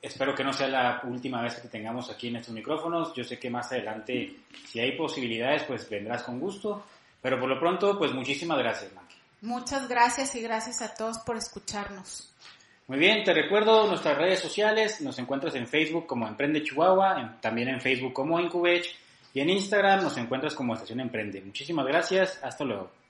espero 0.02 0.34
que 0.34 0.44
no 0.44 0.54
sea 0.54 0.68
la 0.68 1.02
última 1.04 1.42
vez 1.42 1.56
que 1.56 1.62
te 1.62 1.70
tengamos 1.70 2.10
aquí 2.10 2.28
en 2.28 2.38
estos 2.38 2.54
micrófonos. 2.54 3.14
Yo 3.14 3.24
sé 3.24 3.40
que 3.40 3.50
más 3.50 3.72
adelante, 3.72 4.36
si 4.66 4.80
hay 4.80 4.94
posibilidades, 4.98 5.64
pues 5.64 5.90
vendrás 5.90 6.24
con 6.24 6.40
gusto. 6.40 6.84
Pero 7.22 7.40
por 7.40 7.50
lo 7.50 7.60
pronto, 7.60 7.98
pues 7.98 8.14
muchísimas 8.14 8.58
gracias, 8.58 8.94
Maki. 8.94 9.16
Muchas 9.42 9.88
gracias 9.88 10.36
y 10.36 10.42
gracias 10.42 10.82
a 10.82 10.94
todos 10.94 11.20
por 11.20 11.38
escucharnos. 11.38 12.34
Muy 12.88 13.00
bien, 13.00 13.24
te 13.24 13.34
recuerdo 13.34 13.88
nuestras 13.88 14.18
redes 14.18 14.40
sociales. 14.40 15.02
Nos 15.02 15.18
encuentras 15.20 15.56
en 15.56 15.68
Facebook 15.68 16.08
como 16.08 16.28
Emprende 16.28 16.64
Chihuahua, 16.64 17.38
también 17.40 17.70
en 17.70 17.80
Facebook 17.80 18.14
como 18.14 18.40
Incubech 18.40 18.96
y 19.34 19.40
en 19.40 19.50
Instagram 19.50 20.04
nos 20.04 20.18
encuentras 20.18 20.54
como 20.56 20.74
Estación 20.74 21.00
Emprende. 21.00 21.42
Muchísimas 21.42 21.86
gracias. 21.86 22.40
Hasta 22.44 22.66
luego. 22.66 23.01